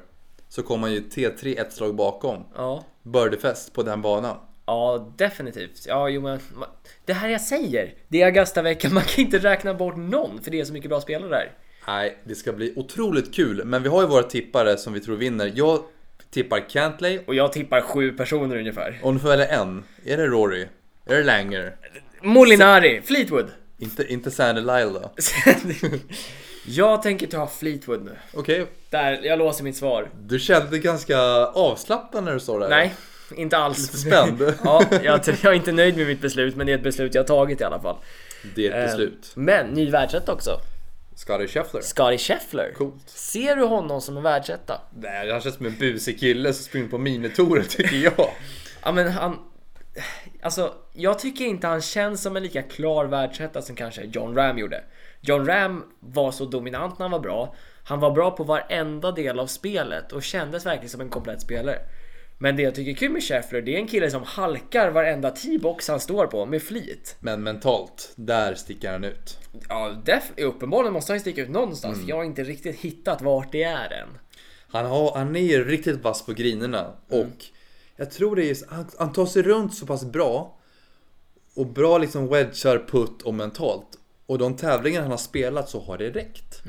Så 0.48 0.62
kom 0.62 0.82
han 0.82 0.92
ju 0.92 1.00
T3 1.00 1.60
ett 1.60 1.72
slag 1.72 1.94
bakom. 1.94 2.44
Ja. 2.54 2.84
Birdiefest 3.02 3.72
på 3.72 3.82
den 3.82 4.02
banan. 4.02 4.36
Ja, 4.66 5.12
definitivt. 5.16 5.86
Ja, 5.86 6.08
jo, 6.08 6.20
men, 6.20 6.40
det 7.04 7.12
här 7.12 7.28
jag 7.28 7.40
säger, 7.40 7.94
det 8.08 8.22
är 8.22 8.26
Augusta-veckan, 8.26 8.94
man 8.94 9.02
kan 9.02 9.24
inte 9.24 9.38
räkna 9.38 9.74
bort 9.74 9.96
någon 9.96 10.42
för 10.42 10.50
det 10.50 10.60
är 10.60 10.64
så 10.64 10.72
mycket 10.72 10.90
bra 10.90 11.00
spelare 11.00 11.30
där. 11.30 11.52
Nej, 11.88 12.16
det 12.24 12.34
ska 12.34 12.52
bli 12.52 12.72
otroligt 12.76 13.34
kul. 13.34 13.64
Men 13.64 13.82
vi 13.82 13.88
har 13.88 14.02
ju 14.02 14.08
våra 14.08 14.22
tippare 14.22 14.76
som 14.76 14.92
vi 14.92 15.00
tror 15.00 15.16
vinner. 15.16 15.52
Jag 15.54 15.82
tippar 16.30 16.70
Cantley. 16.70 17.20
Och 17.26 17.34
jag 17.34 17.52
tippar 17.52 17.80
sju 17.80 18.12
personer 18.12 18.56
ungefär. 18.56 18.98
Om 19.02 19.14
du 19.14 19.20
får 19.20 19.28
välja 19.28 19.46
en. 19.46 19.84
Är 20.04 20.16
det 20.16 20.26
Rory? 20.26 20.66
Är 21.06 21.16
det 21.16 21.24
Langer? 21.24 21.76
Molinari, 22.22 23.02
Fleetwood. 23.02 23.46
Inte, 23.78 24.12
inte 24.12 24.30
Sandy 24.30 24.60
Lyle 24.60 24.84
då? 24.84 25.10
jag 26.66 27.02
tänker 27.02 27.26
ta 27.26 27.46
Fleetwood 27.46 28.04
nu. 28.04 28.16
Okej, 28.34 28.66
Där, 28.90 29.20
jag 29.22 29.38
låser 29.38 29.64
mitt 29.64 29.76
svar. 29.76 30.10
du 30.20 30.38
kände 30.38 30.70
dig 30.70 30.80
ganska 30.80 31.18
avslappnad 31.46 32.24
när 32.24 32.34
du 32.34 32.40
sa 32.40 32.58
det. 32.58 32.68
Nej, 32.68 32.94
inte 33.36 33.56
alls. 33.56 33.78
Lite 33.78 33.96
spänd. 33.96 34.54
ja, 34.64 34.84
jag, 34.90 35.20
jag 35.42 35.52
är 35.52 35.56
inte 35.56 35.72
nöjd 35.72 35.96
med 35.96 36.06
mitt 36.06 36.20
beslut, 36.20 36.56
men 36.56 36.66
det 36.66 36.72
är 36.72 36.76
ett 36.76 36.84
beslut 36.84 37.14
jag 37.14 37.22
har 37.22 37.26
tagit 37.26 37.60
i 37.60 37.64
alla 37.64 37.80
fall. 37.80 37.96
Det 38.54 38.66
är 38.66 38.84
ett 38.84 38.90
beslut. 38.90 39.32
Men 39.34 39.66
ny 39.66 39.90
världsetta 39.90 40.32
också. 40.32 40.60
Scottie 41.18 41.48
Scheffler. 41.48 41.80
Scottie 41.80 42.18
Scheffler. 42.18 42.72
Coolt. 42.72 43.08
Ser 43.08 43.56
du 43.56 43.64
honom 43.64 44.00
som 44.00 44.16
en 44.16 44.22
världsetta? 44.22 44.80
Nej, 44.90 45.30
han 45.30 45.40
känns 45.40 45.54
som 45.54 45.66
en 45.66 45.78
busig 45.78 46.20
kille 46.20 46.52
som 46.52 46.64
springer 46.64 46.88
på 46.88 46.98
minitorer 46.98 47.62
tycker 47.68 47.96
jag. 47.96 48.30
Ja 48.82 48.92
men 48.92 49.08
han... 49.08 49.38
Alltså, 50.42 50.74
jag 50.92 51.18
tycker 51.18 51.44
inte 51.44 51.66
han 51.66 51.82
känns 51.82 52.22
som 52.22 52.36
en 52.36 52.42
lika 52.42 52.62
klar 52.62 53.04
världsetta 53.04 53.62
som 53.62 53.76
kanske 53.76 54.02
John 54.02 54.34
Ram 54.34 54.58
gjorde. 54.58 54.84
John 55.20 55.46
Ram 55.46 55.84
var 56.00 56.32
så 56.32 56.44
dominant 56.44 56.98
när 56.98 57.04
han 57.04 57.10
var 57.10 57.20
bra. 57.20 57.54
Han 57.84 58.00
var 58.00 58.10
bra 58.10 58.30
på 58.30 58.44
varenda 58.44 59.12
del 59.12 59.40
av 59.40 59.46
spelet 59.46 60.12
och 60.12 60.22
kändes 60.22 60.66
verkligen 60.66 60.88
som 60.88 61.00
en 61.00 61.08
komplett 61.08 61.40
spelare. 61.40 61.78
Men 62.40 62.56
det 62.56 62.62
jag 62.62 62.74
tycker 62.74 62.90
är 62.90 62.94
kul 62.94 63.10
med 63.12 63.22
Scheffler, 63.22 63.62
det 63.62 63.74
är 63.74 63.78
en 63.78 63.86
kille 63.86 64.10
som 64.10 64.22
halkar 64.22 64.90
varenda 64.90 65.30
T-box 65.30 65.88
han 65.88 66.00
står 66.00 66.26
på 66.26 66.46
med 66.46 66.62
flit. 66.62 67.16
Men 67.20 67.42
mentalt, 67.42 68.12
där 68.16 68.54
sticker 68.54 68.92
han 68.92 69.04
ut. 69.04 69.38
Ja, 69.68 70.02
def- 70.04 70.42
uppenbarligen 70.44 70.92
måste 70.92 71.12
han 71.12 71.20
sticka 71.20 71.42
ut 71.42 71.50
någonstans. 71.50 71.98
Jag 72.08 72.16
har 72.16 72.24
inte 72.24 72.44
riktigt 72.44 72.76
hittat 72.76 73.22
vart 73.22 73.52
det 73.52 73.62
är 73.62 73.90
än. 73.92 74.08
Han, 74.70 74.86
har, 74.86 75.14
han 75.14 75.36
är 75.36 75.40
ju 75.40 75.64
riktigt 75.64 75.96
vass 76.02 76.26
på 76.26 76.32
grinerna 76.32 76.92
och 77.08 77.26
jag 77.96 78.10
tror 78.10 78.36
det 78.36 78.50
är 78.50 78.56
han, 78.68 78.86
han 78.98 79.12
tar 79.12 79.26
sig 79.26 79.42
runt 79.42 79.74
så 79.74 79.86
pass 79.86 80.04
bra 80.04 80.58
och 81.54 81.66
bra 81.66 81.98
liksom 81.98 82.28
wedgar, 82.28 82.86
putt 82.88 83.22
och 83.22 83.34
mentalt. 83.34 83.86
Och 84.26 84.38
de 84.38 84.56
tävlingar 84.56 85.02
han 85.02 85.10
har 85.10 85.18
spelat 85.18 85.68
så 85.68 85.80
har 85.80 85.98
det 85.98 86.10
räckt. 86.10 86.62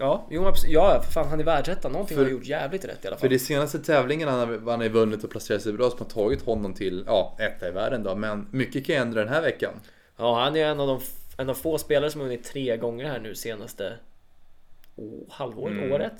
Ja, 0.00 0.26
jo, 0.30 0.46
absolut. 0.46 0.74
ja 0.74 1.02
för 1.02 1.12
fan 1.12 1.28
han 1.28 1.40
är 1.40 1.44
världsetta. 1.44 1.88
Någonting 1.88 2.16
För- 2.16 2.22
har 2.24 2.30
han 2.30 2.38
gjort 2.38 2.46
jävligt 2.46 2.84
rätt 2.84 3.04
i 3.04 3.06
alla 3.08 3.16
För 3.16 3.20
fall. 3.20 3.30
de 3.30 3.38
senaste 3.38 3.78
tävlingarna 3.78 4.32
han 4.32 4.48
har, 4.80 4.88
vunnit 4.88 5.24
och 5.24 5.30
placerat 5.30 5.62
sig 5.62 5.72
bra 5.72 5.90
som 5.90 5.98
har 5.98 6.06
tagit 6.06 6.42
honom 6.42 6.74
till, 6.74 7.04
ja, 7.06 7.36
etta 7.38 7.68
i 7.68 7.70
världen 7.70 8.02
då. 8.02 8.14
Men 8.14 8.48
mycket 8.50 8.86
kan 8.86 8.94
ju 8.94 9.00
ändra 9.00 9.20
den 9.24 9.32
här 9.34 9.42
veckan. 9.42 9.72
Ja, 10.16 10.40
han 10.44 10.56
är 10.56 10.66
en 10.66 10.80
av 10.80 10.86
de 10.86 11.00
en 11.38 11.50
av 11.50 11.54
få 11.54 11.78
spelare 11.78 12.10
som 12.10 12.20
har 12.20 12.28
vunnit 12.28 12.44
tre 12.44 12.76
gånger 12.76 13.04
här 13.04 13.18
nu 13.20 13.34
senaste 13.34 13.92
oh, 14.96 15.30
halvåret, 15.30 15.76
Mm. 15.78 15.92
året. 15.92 16.12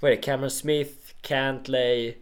Vad 0.00 0.10
är 0.10 0.16
det? 0.16 0.22
Cameron 0.22 0.50
Smith, 0.50 0.92
Cantley, 1.20 2.14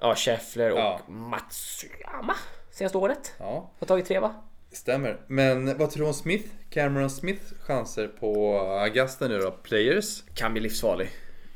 ja, 0.00 0.14
Scheffler 0.14 0.72
och 0.72 0.78
Ja. 0.78 1.00
Matsuyama 1.08 2.34
senaste 2.70 2.98
året. 2.98 3.34
Ja, 3.38 3.70
Har 3.78 3.86
tagit 3.86 4.06
tre 4.06 4.18
va? 4.18 4.34
Stämmer. 4.72 5.20
Men 5.26 5.78
vad 5.78 5.90
tror 5.90 6.02
du 6.02 6.08
om 6.08 6.14
Smith? 6.14 6.48
Cameron 6.70 7.10
Smith 7.10 7.42
chanser 7.60 8.08
på 8.08 8.58
Augusta 8.60 9.28
nu 9.28 9.38
då? 9.38 9.50
Players? 9.50 10.22
Kan 10.34 10.52
bli 10.52 10.62
livsfarlig. 10.62 11.10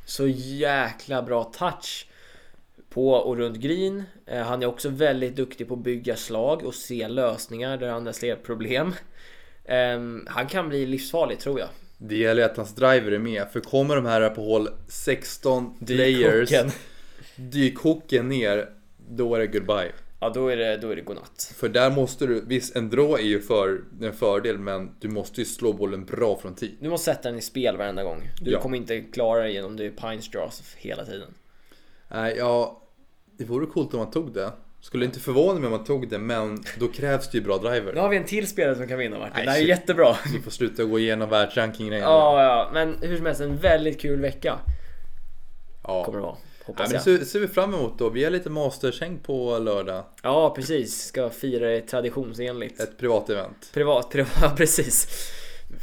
Så 0.04 0.26
jäkla 0.36 1.22
bra 1.22 1.44
touch 1.44 2.06
på 2.90 3.10
och 3.10 3.36
runt 3.36 3.56
green. 3.56 4.02
Eh, 4.26 4.42
Han 4.42 4.62
är 4.62 4.66
också 4.66 4.88
väldigt 4.88 5.36
duktig 5.36 5.68
på 5.68 5.74
att 5.74 5.80
bygga 5.80 6.16
slag 6.16 6.64
och 6.64 6.74
se 6.74 7.08
lösningar 7.08 7.76
där 7.76 7.88
andra 7.88 8.12
ser 8.12 8.36
problem. 8.36 8.94
Ehm, 9.64 10.26
Han 10.30 10.46
kan 10.46 10.68
bli 10.68 10.86
livsfarlig 10.86 11.38
tror 11.38 11.60
jag. 11.60 11.68
Det 11.98 12.16
gäller 12.16 12.42
att 12.44 12.56
hans 12.56 12.74
driver 12.74 13.12
är 13.12 13.18
med. 13.18 13.48
För 13.52 13.60
kommer 13.60 13.96
de 13.96 14.06
här 14.06 14.30
på 14.30 14.42
hål 14.42 14.68
16 14.88 15.78
players, 15.86 16.50
dykhocken 17.36 18.28
ner, 18.28 18.68
då 19.08 19.34
är 19.34 19.38
det 19.38 19.46
goodbye. 19.46 19.92
Ja, 20.20 20.28
då 20.30 20.48
är 20.48 20.56
det, 20.56 20.76
då 20.76 20.90
är 20.90 20.96
det 20.96 21.02
godnatt. 21.02 21.52
För 21.56 21.68
där 21.68 21.90
måste 21.90 22.26
du, 22.26 22.44
visst 22.46 22.76
en 22.76 22.90
draw 22.90 23.14
är 23.20 23.26
ju 23.26 23.40
för, 23.40 23.80
en 24.02 24.12
fördel 24.12 24.58
men 24.58 24.90
du 25.00 25.08
måste 25.08 25.40
ju 25.40 25.44
slå 25.44 25.72
bollen 25.72 26.04
bra 26.04 26.36
från 26.38 26.54
tid. 26.54 26.76
Du 26.80 26.88
måste 26.88 27.04
sätta 27.14 27.28
den 27.28 27.38
i 27.38 27.42
spel 27.42 27.76
varenda 27.76 28.02
gång. 28.02 28.30
Du 28.40 28.50
Ja. 28.50 28.60
kommer 28.60 28.76
inte 28.76 29.00
klara 29.00 29.42
det 29.42 29.50
genom 29.50 29.76
det 29.76 29.86
är 29.86 29.90
Pines 29.90 30.30
Draws 30.30 30.62
hela 30.76 31.04
tiden. 31.04 31.34
Nej, 32.08 32.34
ja, 32.38 32.82
det 33.38 33.44
vore 33.44 33.66
coolt 33.66 33.94
om 33.94 33.98
man 34.00 34.10
tog 34.10 34.34
det. 34.34 34.52
Skulle 34.80 35.04
inte 35.04 35.20
förvåna 35.20 35.60
mig 35.60 35.66
om 35.66 35.70
man 35.72 35.84
tog 35.84 36.08
det 36.08 36.18
men 36.18 36.64
då 36.78 36.88
krävs 36.88 37.30
det 37.30 37.38
ju 37.38 37.44
bra 37.44 37.56
Nu 37.62 37.68
driver. 37.68 37.94
har 37.94 38.08
vi 38.08 38.16
en 38.16 38.24
till 38.24 38.46
spelare 38.46 38.76
som 38.76 38.88
kan 38.88 38.98
vinna 38.98 39.18
Martin. 39.18 39.32
Nej, 39.36 39.44
det 39.44 39.50
här 39.50 39.58
är 39.58 39.64
jättebra. 39.64 40.16
Vi 40.32 40.40
får 40.40 40.50
sluta 40.50 40.84
gå 40.84 40.98
igenom 40.98 41.28
världsrankingen. 41.30 41.92
Ja, 41.94 42.42
ja, 42.42 42.70
men 42.72 42.96
hur 43.02 43.16
som 43.16 43.26
helst 43.26 43.40
en 43.40 43.56
väldigt 43.56 44.00
kul 44.00 44.20
vecka 44.20 44.58
ja. 45.84 46.04
kommer 46.04 46.18
det 46.18 46.22
vara. 46.24 46.36
Ja, 46.66 46.74
men 46.78 46.90
det 46.90 47.26
ser, 47.26 47.40
vi 47.40 47.48
fram 47.48 47.74
emot 47.74 47.98
då. 47.98 48.08
Vi 48.10 48.24
har 48.24 48.30
lite 48.30 48.50
mastersäng 48.50 49.18
på 49.18 49.58
lördag. 49.58 50.04
Ja, 50.22 50.54
precis. 50.56 51.04
Ska 51.04 51.30
fira 51.30 51.68
det 51.68 51.80
traditionsenligt. 51.80 52.80
Ett 52.80 52.98
privat 52.98 53.30
event. 53.30 53.70
Privat, 53.72 54.10
privat, 54.10 54.56
precis. 54.56 55.08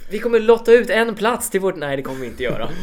Vi 0.10 0.20
kommer 0.20 0.40
lotta 0.40 0.74
ut 0.74 0.90
en 0.90 1.16
plats 1.16 1.50
till 1.50 1.62
vårt... 1.62 1.76
Nej, 1.76 1.98
det 1.98 2.04
kommer 2.04 2.20
vi 2.20 2.28
inte 2.28 2.44
göra. 2.44 2.70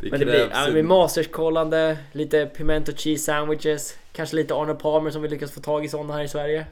Det 0.00 0.10
Men 0.10 0.20
det 0.20 0.26
blir, 0.26 0.50
ja, 0.76 0.82
Masters-kollande, 0.82 1.96
lite 2.12 2.46
pimento 2.46 2.92
cheese 2.92 3.24
sandwiches, 3.24 3.96
kanske 4.12 4.36
lite 4.36 4.54
Arne 4.54 4.74
Palmer 4.74 5.10
som 5.10 5.22
vi 5.22 5.28
lyckas 5.28 5.52
få 5.52 5.60
tag 5.60 5.84
i 5.84 5.88
sådana 5.88 6.14
här 6.14 6.24
i 6.24 6.28
Sverige. 6.28 6.66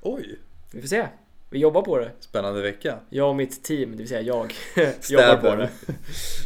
Oj, 0.00 0.38
Vi 0.72 0.80
får 0.80 0.88
se. 0.88 1.06
Vi 1.50 1.58
jobbar 1.58 1.82
på 1.82 1.98
det. 1.98 2.10
spännande 2.20 2.62
vecka. 2.62 2.98
Jag 3.10 3.28
och 3.28 3.36
mitt 3.36 3.64
team, 3.64 3.90
det 3.90 3.96
vill 3.96 4.08
säga 4.08 4.20
jag, 4.20 4.54
jobbar 5.10 5.36
på 5.36 5.54
det. 5.54 5.68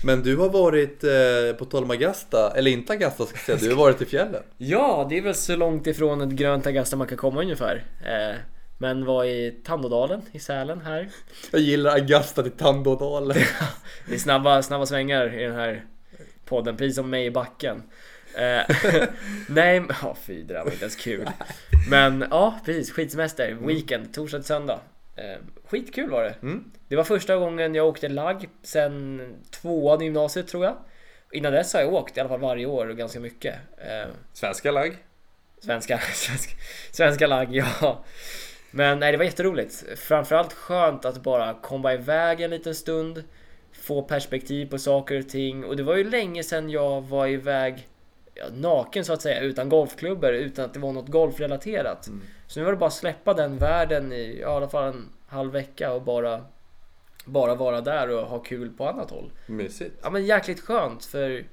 Men 0.05 0.23
du 0.23 0.37
har 0.37 0.49
varit 0.49 1.05
eh, 1.05 1.67
på 1.69 1.77
Augusta, 1.79 2.53
eller 2.57 2.71
inte 2.71 2.93
Augusta 2.93 3.27
ska 3.27 3.53
jag 3.53 3.61
säga, 3.61 3.71
du 3.71 3.77
har 3.77 3.85
varit 3.85 4.03
i 4.03 4.07
fjällen. 4.07 4.43
Ja, 4.59 5.07
det 5.11 5.19
är 5.19 5.23
väl 5.23 5.35
så 5.35 5.57
långt 5.57 5.87
ifrån 5.87 6.21
ett 6.21 6.29
grönt 6.31 6.67
Augusta 6.67 6.97
man 6.97 7.07
kan 7.07 7.19
komma 7.19 7.41
ungefär. 7.41 7.85
Eh, 8.07 8.37
men 8.79 9.05
var 9.05 9.25
i 9.25 9.51
Tandådalen 9.65 10.23
i 10.33 10.39
Sälen 10.39 10.81
här. 10.81 11.09
Jag 11.51 11.61
gillar 11.61 11.93
Augusta 11.95 12.43
till 12.43 12.53
Tandådalen. 12.53 13.37
Det 14.09 14.15
är 14.15 14.19
snabba, 14.19 14.63
snabba 14.63 14.87
svängar 14.87 15.35
i 15.41 15.43
den 15.45 15.55
här 15.55 15.85
podden, 16.45 16.77
precis 16.77 16.97
som 16.97 17.11
mig 17.11 17.27
i 17.27 17.31
backen. 17.31 17.83
Eh, 18.35 18.77
nej, 19.49 19.81
men- 19.81 19.97
ja 20.03 20.17
fy 20.23 20.43
det 20.43 20.55
där 20.55 20.65
var 20.65 20.71
inte 20.71 20.85
ens 20.85 20.97
kul. 20.97 21.29
Men 21.91 22.25
ja, 22.31 22.61
precis, 22.65 22.93
skitsemester, 22.93 23.57
weekend, 23.61 24.15
torsdag 24.15 24.39
till 24.39 24.47
söndag. 24.47 24.81
Eh, 25.17 25.39
skitkul 25.65 26.11
var 26.11 26.23
det. 26.23 26.35
Mm. 26.43 26.71
Det 26.89 26.97
var 26.97 27.05
första 27.05 27.37
gången 27.37 27.75
jag 27.75 27.89
åkte 27.89 28.09
lag 28.09 28.49
sen 28.63 29.23
tvåan 29.51 30.03
i 30.03 30.05
gymnasiet 30.05 30.49
tror 30.49 30.65
jag. 30.65 30.77
Innan 31.33 31.53
dess 31.53 31.75
har 31.75 31.81
jag 31.81 31.95
åkt 31.95 32.17
i 32.17 32.21
alla 32.21 32.29
fall 32.29 32.41
varje 32.41 32.67
år 32.67 32.87
och 32.87 32.97
ganska 32.97 33.21
mycket. 33.21 33.55
Eh, 33.79 34.11
Svenska 34.33 34.71
lag. 34.71 34.97
Svenska, 35.61 35.99
svenska, 35.99 36.55
svenska 36.93 37.27
lag, 37.27 37.57
ja. 37.57 38.05
Men 38.71 38.99
nej, 38.99 39.13
det 39.13 39.19
var 39.19 39.25
jätteroligt. 39.25 39.85
Framförallt 39.97 40.53
skönt 40.53 41.05
att 41.05 41.23
bara 41.23 41.55
komma 41.55 41.95
iväg 41.95 42.41
en 42.41 42.51
liten 42.51 42.75
stund. 42.75 43.25
Få 43.73 44.03
perspektiv 44.03 44.67
på 44.67 44.79
saker 44.79 45.19
och 45.19 45.29
ting. 45.29 45.65
Och 45.65 45.77
det 45.77 45.83
var 45.83 45.97
ju 45.97 46.11
länge 46.11 46.43
sedan 46.43 46.71
jag 46.71 47.01
var 47.01 47.27
iväg 47.27 47.89
ja, 48.35 48.45
naken 48.55 49.05
så 49.05 49.13
att 49.13 49.23
säga, 49.23 49.41
utan 49.41 49.69
golfklubbor, 49.69 50.33
utan 50.33 50.65
att 50.65 50.75
det 50.75 50.81
var 50.81 50.93
något 50.93 51.09
golfrelaterat. 51.09 52.07
Mm. 52.07 52.23
Så 52.53 52.61
nu 52.61 52.65
var 52.65 52.73
det 52.73 52.79
bara 52.79 52.87
att 52.87 52.93
släppa 52.93 53.35
den 53.35 53.59
världen 53.59 54.13
i, 54.13 54.39
ja, 54.41 54.53
i 54.53 54.57
alla 54.57 54.69
fall 54.69 54.95
en 54.95 55.09
halv 55.27 55.53
vecka 55.53 55.93
och 55.93 56.03
bara, 56.03 56.45
bara 57.25 57.55
vara 57.55 57.81
där 57.81 58.09
och 58.09 58.27
ha 58.27 58.39
kul 58.39 58.71
på 58.71 58.89
annat 58.89 59.11
håll. 59.11 59.31
Mysigt. 59.47 59.95
Ja 60.03 60.11
men 60.11 60.27
jäkligt 60.27 60.61
skönt 60.61 61.05
för 61.05 61.45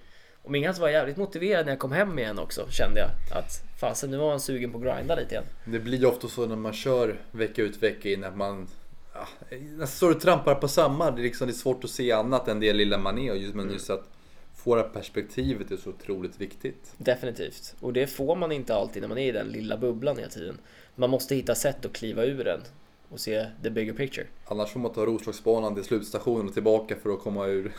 om 0.44 0.56
inget 0.56 0.78
var 0.78 0.90
jävligt 0.90 1.18
motiverad 1.18 1.66
när 1.66 1.72
jag 1.72 1.80
kom 1.80 1.92
hem 1.92 2.20
igen 2.20 2.40
också 2.40 2.68
kände 2.70 3.00
jag 3.00 3.10
att 3.38 3.80
fasen 3.80 4.12
nu 4.12 4.18
var 4.18 4.30
man 4.30 4.40
sugen 4.40 4.72
på 4.72 4.78
att 4.78 4.84
grinda 4.84 5.16
lite 5.16 5.32
igen. 5.32 5.44
Det 5.66 5.80
blir 5.80 5.98
ju 5.98 6.06
ofta 6.06 6.28
så 6.28 6.46
när 6.46 6.56
man 6.56 6.74
kör 6.74 7.20
vecka 7.32 7.62
ut 7.62 7.84
vecka 7.84 8.10
in 8.10 8.24
att 8.24 8.38
man 8.38 8.68
ja, 9.14 9.28
nästan 9.50 9.88
står 9.88 10.12
och 10.12 10.22
trampar 10.22 10.56
på 10.56 10.68
samma. 10.68 11.12
Det 11.12 11.22
är, 11.22 11.24
liksom, 11.24 11.48
det 11.48 11.52
är 11.52 11.56
svårt 11.56 11.84
att 11.84 11.90
se 11.90 12.12
annat 12.12 12.48
än 12.48 12.60
det 12.60 12.74
lilla 12.74 12.98
man 12.98 13.20
är. 13.20 13.32
och 13.32 13.38
Just, 13.38 13.56
men 13.56 13.72
just 13.72 13.90
att 13.90 14.04
få 14.64 14.76
det 14.76 14.82
här 14.82 14.90
perspektivet 14.90 15.72
är 15.72 15.78
så 15.78 15.90
otroligt 15.90 16.42
viktigt. 16.42 16.94
Definitivt. 16.98 17.76
Och 17.80 17.94
det 17.94 18.08
får 18.08 18.36
man 18.36 18.52
inte 18.52 18.76
alltid 18.76 19.02
när 19.02 19.10
man 19.10 19.18
är 19.18 19.28
i 19.28 19.32
den 19.32 19.48
lilla 19.48 19.78
bubblan 19.78 20.18
hela 20.18 20.30
tiden. 20.30 20.58
Man 20.96 21.10
måste 21.10 21.36
hitta 21.36 21.56
sätt 21.56 21.86
att 21.86 21.94
kliva 21.94 22.24
ur 22.26 22.44
den 22.44 22.62
och 23.10 23.20
se 23.20 23.46
the 23.64 23.70
bigger 23.70 23.94
picture. 23.94 24.26
Annars 24.46 24.70
får 24.70 24.80
man 24.80 24.94
ta 24.94 25.06
Roslagsbanan 25.06 25.76
till 25.76 25.84
slutstationen 25.84 26.48
och 26.48 26.54
tillbaka 26.54 26.96
för 27.04 27.10
att 27.10 27.20
komma 27.20 27.48
ur. 27.48 27.72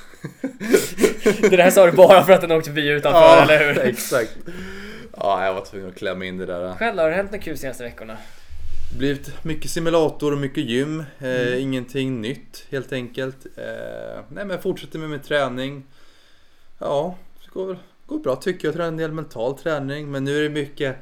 Det 1.51 1.57
där 1.57 1.71
sa 1.71 1.87
du 1.87 1.93
bara 1.93 2.23
för 2.23 2.33
att 2.33 2.41
den 2.41 2.51
åkte 2.53 2.71
förbi 2.71 2.89
utanför, 2.89 3.43
eller 3.43 3.75
hur? 3.75 3.83
exakt. 3.85 4.39
Ja, 5.17 5.47
jag 5.47 5.55
var 5.55 5.65
tvungen 5.65 5.89
att 5.89 5.97
klämma 5.97 6.25
in 6.25 6.39
det 6.39 6.47
där. 6.47 6.75
Själv 6.75 6.99
har 6.99 7.09
det 7.09 7.15
hänt 7.17 7.33
något 7.33 7.43
kul 7.43 7.59
senaste 7.59 7.83
veckorna? 7.83 8.19
blivit 8.99 9.45
mycket 9.45 9.71
simulator 9.71 10.33
och 10.33 10.39
mycket 10.39 10.65
gym. 10.65 11.05
Eh, 11.19 11.63
Ingenting 11.63 12.21
nytt 12.21 12.67
helt 12.71 12.93
enkelt. 12.93 13.47
Eh, 13.57 13.63
nej 14.29 14.45
men 14.45 14.51
jag 14.51 14.63
fortsätter 14.63 14.99
med 14.99 15.11
min 15.11 15.21
träning. 15.21 15.85
Ja, 16.81 17.17
det 17.45 17.51
går, 17.51 17.79
går 18.07 18.19
bra 18.19 18.37
tycker 18.37 18.69
jag. 18.69 18.73
Jag 18.73 18.77
tränar 18.77 18.89
en 18.89 18.97
del 18.97 19.13
mental 19.13 19.59
träning. 19.59 20.11
Men 20.11 20.25
nu 20.25 20.39
är 20.39 20.43
det 20.43 20.49
mycket, 20.49 20.97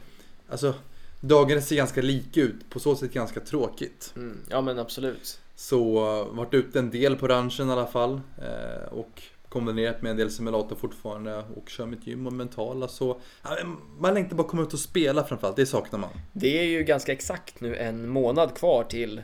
alltså 0.49 0.75
dagarna 1.21 1.61
ser 1.61 1.77
ganska 1.77 2.03
lika 2.03 2.41
ut. 2.41 2.71
På 2.71 2.81
så 2.81 2.97
sätt 2.97 3.12
ganska 3.12 3.41
tråkigt. 3.41 4.12
Mm, 4.17 4.38
ja 4.51 4.61
men 4.61 4.79
absolut. 4.79 5.41
Så 5.55 6.07
uh, 6.21 6.35
varit 6.35 6.55
ute 6.55 6.79
en 6.79 6.91
del 6.91 7.17
på 7.17 7.29
ranchen 7.29 7.69
i 7.69 7.73
alla 7.73 7.87
fall. 7.87 8.21
Eh, 8.38 8.93
och 8.93 9.23
kombinerat 9.49 10.03
med 10.03 10.11
en 10.11 10.17
del 10.17 10.31
simulator 10.31 10.77
fortfarande 10.77 11.45
och 11.57 11.69
kör 11.69 11.87
mitt 11.87 12.07
gym 12.07 12.27
och 12.27 12.33
mentala 12.33 12.88
så 12.88 13.21
man 13.99 14.14
längtar 14.14 14.37
bara 14.37 14.49
komma 14.49 14.62
ut 14.62 14.73
och 14.73 14.79
spela 14.79 15.25
framförallt, 15.25 15.57
det 15.57 15.67
saknar 15.67 15.99
man. 15.99 16.11
Det 16.33 16.59
är 16.59 16.64
ju 16.64 16.83
ganska 16.83 17.12
exakt 17.12 17.61
nu 17.61 17.77
en 17.77 18.09
månad 18.09 18.55
kvar 18.55 18.85
till 18.85 19.23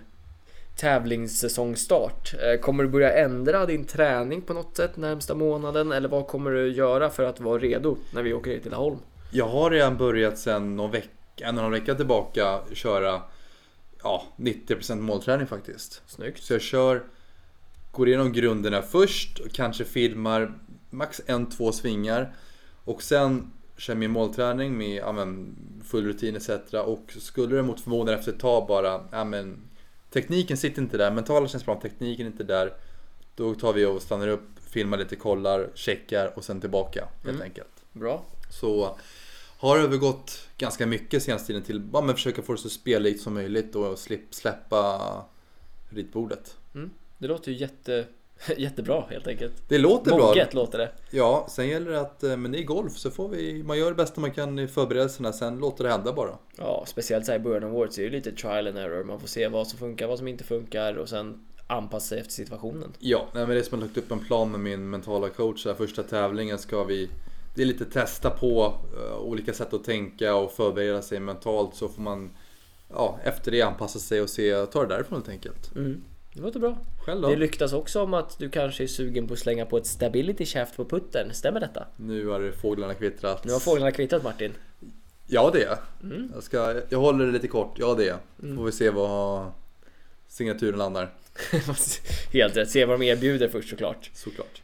tävlingssäsongstart. 0.77 2.35
Eh, 2.35 2.61
Kommer 2.61 2.85
du 2.85 2.91
börja 2.91 3.13
ändra 3.13 3.67
din 3.67 3.85
träning 3.85 4.43
på 4.43 4.55
något 4.55 4.77
sätt 4.77 4.97
närmsta 4.97 5.35
månaden 5.35 5.93
eller 5.93 6.09
vad 6.09 6.27
kommer 6.27 6.51
du 6.51 6.73
göra 6.73 7.11
för 7.11 7.25
att 7.25 7.41
vara 7.41 7.59
redo 7.59 7.97
när 8.11 8.23
vi 8.23 8.33
åker 8.33 8.59
till 8.59 8.71
Laholm? 8.71 8.99
Jag 9.31 9.49
har 9.49 9.71
redan 9.71 9.97
börjat 9.97 10.39
sedan 10.39 10.77
någon 10.77 10.91
vecka, 10.91 11.47
en 11.47 11.71
vecka 11.71 11.95
tillbaka 11.95 12.61
köra 12.73 13.23
ja, 14.03 14.23
90% 14.37 15.01
målträning 15.01 15.47
faktiskt. 15.47 16.03
Snyggt. 16.07 16.43
Så 16.43 16.53
jag 16.53 16.63
kör, 16.63 17.03
går 17.93 18.09
igenom 18.09 18.33
grunderna 18.33 18.83
först, 18.83 19.39
och 19.39 19.53
kanske 19.53 19.85
filmar 19.85 20.53
max 20.91 21.21
en, 21.27 21.47
två 21.51 21.73
svingar. 21.73 22.35
Och 22.85 23.03
sen 23.03 23.53
kör 23.77 23.95
min 23.95 24.11
målträning 24.11 24.79
med 24.79 24.97
ja, 24.97 25.13
men, 25.13 25.57
full 25.85 26.05
rutin 26.05 26.37
etc. 26.37 26.51
Och 26.87 27.13
skulle 27.19 27.57
det 27.57 27.63
mot 27.63 27.81
förmodan 27.81 28.15
efter 28.15 28.33
ett 28.33 28.41
tag 28.41 28.67
bara, 28.67 29.05
ja, 29.13 29.25
men, 29.25 29.71
tekniken 30.15 30.57
sitter 30.57 30.83
inte 30.83 30.97
där, 30.97 31.11
mentala 31.11 31.49
känns 31.49 31.65
bra, 31.65 31.81
tekniken 31.81 32.27
är 32.27 32.31
inte 32.31 32.45
där. 32.45 32.73
Då 33.37 33.55
tar 33.55 33.73
vi 33.73 33.85
och 33.85 34.03
stannar 34.03 34.29
upp, 34.29 34.49
filmar 34.69 34.99
lite, 34.99 35.17
kollar, 35.17 35.71
checkar 35.75 36.33
och 36.39 36.45
sen 36.45 36.61
tillbaka 36.61 37.01
helt 37.23 37.29
Mm. 37.29 37.43
enkelt. 37.43 37.69
Bra. 37.93 38.25
Så 38.51 38.99
har 39.59 39.79
övergått 39.79 40.49
ganska 40.59 40.87
mycket 40.87 41.23
senaste 41.23 41.47
tiden 41.47 41.63
till 41.63 41.83
att 41.93 42.15
försöka 42.15 42.43
få 42.43 42.53
det 42.53 42.59
så 42.59 42.69
spellikt 42.71 43.21
som 43.21 43.35
möjligt 43.35 43.75
och 43.75 43.99
slipp, 43.99 44.35
släppa 44.35 45.01
ritbordet. 45.89 46.57
Det 47.19 47.27
låter 47.29 47.53
ju 47.53 47.59
jätte, 47.59 48.07
jättebra 48.57 49.05
helt 49.11 49.27
enkelt. 49.27 49.53
Det 49.69 49.79
låter 49.79 50.11
bra. 50.11 50.27
Moget 50.27 50.55
låter 50.55 50.79
det. 50.79 50.91
Ja, 51.11 51.47
sen 51.51 51.69
gäller 51.69 51.91
det 51.91 52.01
att, 52.01 52.23
eh, 52.23 52.37
men 52.37 52.53
det 52.53 52.59
är 52.59 52.65
golf 52.65 52.97
så 52.97 53.11
får 53.11 53.29
vi, 53.29 53.63
man 53.63 53.79
gör 53.79 53.89
det 53.89 53.95
bästa 53.95 54.21
man 54.21 54.31
kan 54.31 54.59
i 54.59 54.69
förberedelserna, 54.69 55.33
sen 55.33 55.59
låter 55.59 55.85
det 55.85 55.91
hända 55.91 56.13
bara. 56.13 56.39
Ja, 56.57 56.85
speciellt 56.87 57.27
så 57.27 57.33
här 57.33 57.39
i 57.39 57.43
början 57.43 57.65
av 57.65 57.77
året 57.77 57.93
så 57.93 58.01
är 58.01 58.05
det 58.05 58.11
lite 58.11 58.33
trial 58.33 58.69
and 58.69 58.79
error. 58.79 59.05
Man 59.05 59.21
får 59.21 59.29
se 59.29 59.49
vad 59.49 59.67
som 59.67 59.79
funkar, 59.79 60.07
vad 60.07 60.19
som 60.19 60.29
inte 60.29 60.45
funkar 60.45 60.95
och 60.95 61.09
sen 61.09 61.47
anpassa 61.67 62.09
sig 62.09 62.21
efter 62.21 62.33
situationen. 62.33 62.93
Ja, 62.99 63.29
nej, 63.33 63.47
men 63.47 63.55
det 63.55 63.61
är 63.61 63.63
som 63.63 63.79
att 63.79 63.85
lagt 63.85 63.97
upp 63.97 64.11
en 64.11 64.25
plan 64.25 64.51
med 64.51 64.61
min 64.61 64.91
mentala 64.91 65.29
coach. 65.29 65.67
Här. 65.67 65.75
Första 65.75 66.03
tävlingen 66.03 66.59
ska 66.59 66.85
vi, 66.85 67.11
det 67.55 67.63
är 67.63 67.67
lite 67.67 67.85
testa 67.85 68.31
på 68.31 68.75
eh, 68.97 69.19
olika 69.19 69.53
sätt 69.53 69.75
att 69.75 69.85
tänka 69.85 70.35
och 70.35 70.53
förbereda 70.53 71.03
sig 71.03 71.21
mentalt 71.21 71.75
så 71.75 71.89
får 71.89 72.03
man 72.03 72.31
ja, 72.91 73.19
efter 73.25 73.51
det 73.51 73.63
anpassa 73.63 73.99
sig 73.99 74.23
och 74.23 74.31
se, 74.31 74.67
ta 74.67 74.83
det 74.83 74.95
därifrån 74.95 75.17
helt 75.17 75.29
enkelt. 75.29 75.77
Mm. 75.77 76.05
Det 76.35 76.41
låter 76.43 76.61
bra. 76.61 76.79
Själv 77.07 77.21
då? 77.23 77.29
Det 77.29 77.37
lyktas 77.37 77.73
också 77.73 78.03
om 78.03 78.15
att 78.15 78.39
du 78.39 78.49
kanske 78.49 78.83
är 78.83 78.87
sugen 78.87 79.27
på 79.29 79.33
att 79.35 79.39
slänga 79.41 79.67
på 79.67 79.77
ett 79.77 79.87
stability 79.87 80.47
shaft 80.47 80.77
på 80.77 80.85
puttern. 80.85 81.33
Stämmer 81.33 81.61
detta? 81.61 81.87
Nu 81.97 82.27
har 82.27 82.53
fåglarna 82.53 82.95
kvittrat. 82.95 83.45
Nu 83.45 83.53
har 83.53 83.61
fåglarna 83.61 83.91
kvittrat 83.93 84.23
Martin. 84.23 84.53
Ja 85.27 85.51
det 85.53 85.63
är 85.63 85.79
Mm. 86.03 86.31
jag. 86.35 86.43
Ska, 86.43 86.81
jag 86.89 86.99
håller 86.99 87.27
det 87.27 87.33
lite 87.33 87.49
kort. 87.49 87.77
Ja 87.79 87.95
det 87.95 88.09
är 88.09 88.17
Får 88.57 88.65
vi 88.65 88.73
se 88.73 88.91
vad 88.91 89.53
signaturen 90.29 90.79
landar. 90.79 91.13
Helt 92.33 92.57
rätt. 92.57 92.71
Se 92.71 92.85
vad 92.85 93.01
de 93.01 93.05
erbjuder 93.07 93.49
först 93.49 93.69
såklart. 93.71 94.11
Såklart. 94.15 94.63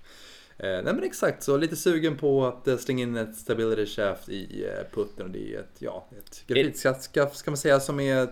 Eh, 0.59 0.69
nej 0.69 0.83
men 0.85 1.03
exakt, 1.03 1.43
så 1.43 1.57
lite 1.57 1.77
sugen 1.77 2.17
på 2.17 2.47
att 2.47 2.69
eh, 2.69 2.77
slänga 2.77 3.03
in 3.03 3.17
ett 3.17 3.37
stability 3.37 3.87
shaft 3.87 4.29
i 4.29 4.65
eh, 4.65 4.95
putten. 4.95 5.27
Och 5.27 5.31
det 5.31 5.55
är 5.55 5.59
ett, 5.61 5.75
ja, 5.79 6.07
ett 6.19 6.45
grafitskaft 6.47 7.37
ska 7.37 7.51
man 7.51 7.59
säga 7.59 7.81
som 7.81 8.01
är 8.01 8.29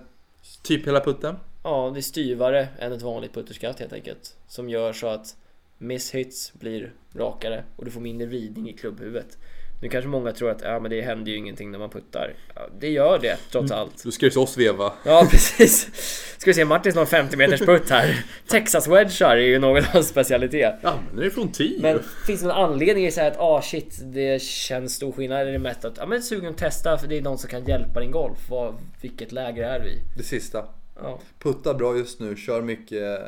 typ 0.63 0.87
hela 0.87 1.01
putten. 1.01 1.37
Ja, 1.63 1.91
det 1.95 2.01
är 2.01 2.03
styvare 2.03 2.69
än 2.79 2.93
ett 2.93 3.03
vanligt 3.03 3.35
putterskaft 3.35 3.79
helt 3.79 3.93
enkelt. 3.93 4.37
Som 4.47 4.71
gör 4.71 4.93
så 4.93 5.07
att 5.07 5.37
misshits 5.79 6.53
blir 6.53 6.93
rakare 7.15 7.65
och 7.77 7.85
du 7.85 7.91
får 7.91 8.01
mindre 8.01 8.29
ridning 8.29 8.69
i 8.69 8.73
klubbhuvudet. 8.73 9.39
Nu 9.83 9.89
kanske 9.89 10.09
många 10.09 10.33
tror 10.33 10.51
att 10.51 10.61
ja, 10.63 10.81
men 10.81 10.91
det 10.91 11.03
händer 11.03 11.33
ju 11.33 11.39
ingenting 11.39 11.71
när 11.71 11.79
man 11.79 11.91
puttar. 11.91 12.35
Ja, 12.55 12.63
det 12.81 12.89
gör 12.89 13.19
det 13.19 13.37
trots 13.51 13.73
allt. 13.73 14.05
Du 14.05 14.11
ska 14.11 14.27
ju 14.27 14.31
till 14.31 14.41
oss 14.41 14.57
veva. 14.57 14.93
Ja 15.05 15.27
precis. 15.31 15.91
Ska 16.39 16.51
vi 16.51 16.55
se 16.55 16.65
Martins 16.65 16.95
någon 16.95 17.07
50 17.07 17.37
meters 17.37 17.61
putt 17.61 17.91
här. 17.91 18.25
Texas 18.47 18.89
wedgar 18.89 19.37
är 19.37 19.47
ju 19.47 19.59
någon 19.59 19.77
av 19.77 19.85
hans 19.85 20.09
specialitet. 20.09 20.75
Ja 20.83 20.99
men 21.11 21.21
det 21.21 21.27
är 21.27 21.31
från 21.31 21.53
10. 21.53 21.83
Men 21.83 22.03
finns 22.27 22.41
det 22.41 22.47
någon 22.47 22.57
anledning 22.57 23.07
att 23.07 23.15
säga 23.15 23.27
att 23.27 23.39
ah 23.39 23.63
shit 23.63 23.99
det 24.03 24.43
känns 24.43 24.95
stor 24.95 25.13
skillnad? 25.13 25.49
Är 25.49 25.53
det 25.53 25.59
mest 25.59 25.85
att 25.85 25.97
ja 25.97 26.07
men 26.07 26.23
sugen 26.23 26.51
att 26.51 26.59
testa 26.59 26.99
för 26.99 27.09
det 27.09 27.19
är 27.19 27.23
någon 27.23 27.39
som 27.39 27.51
kan 27.51 27.65
hjälpa 27.65 28.01
din 28.01 28.11
golf? 28.11 28.39
Vad, 28.51 28.75
vilket 29.01 29.33
läge 29.33 29.67
är 29.67 29.81
vi? 29.81 30.03
Det 30.17 30.23
sista. 30.23 30.65
Ja. 31.03 31.21
Puttar 31.39 31.75
bra 31.75 31.97
just 31.97 32.21
nu, 32.21 32.37
kör 32.37 32.63
mycket 32.63 33.21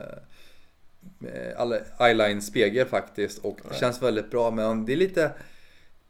alla 1.57 1.77
eyeline 2.01 2.43
spegel 2.43 2.87
faktiskt 2.87 3.39
och 3.45 3.59
det 3.71 3.77
känns 3.77 4.03
väldigt 4.03 4.31
bra 4.31 4.51
men 4.51 4.85
det 4.85 4.93
är 4.93 4.97
lite 4.97 5.31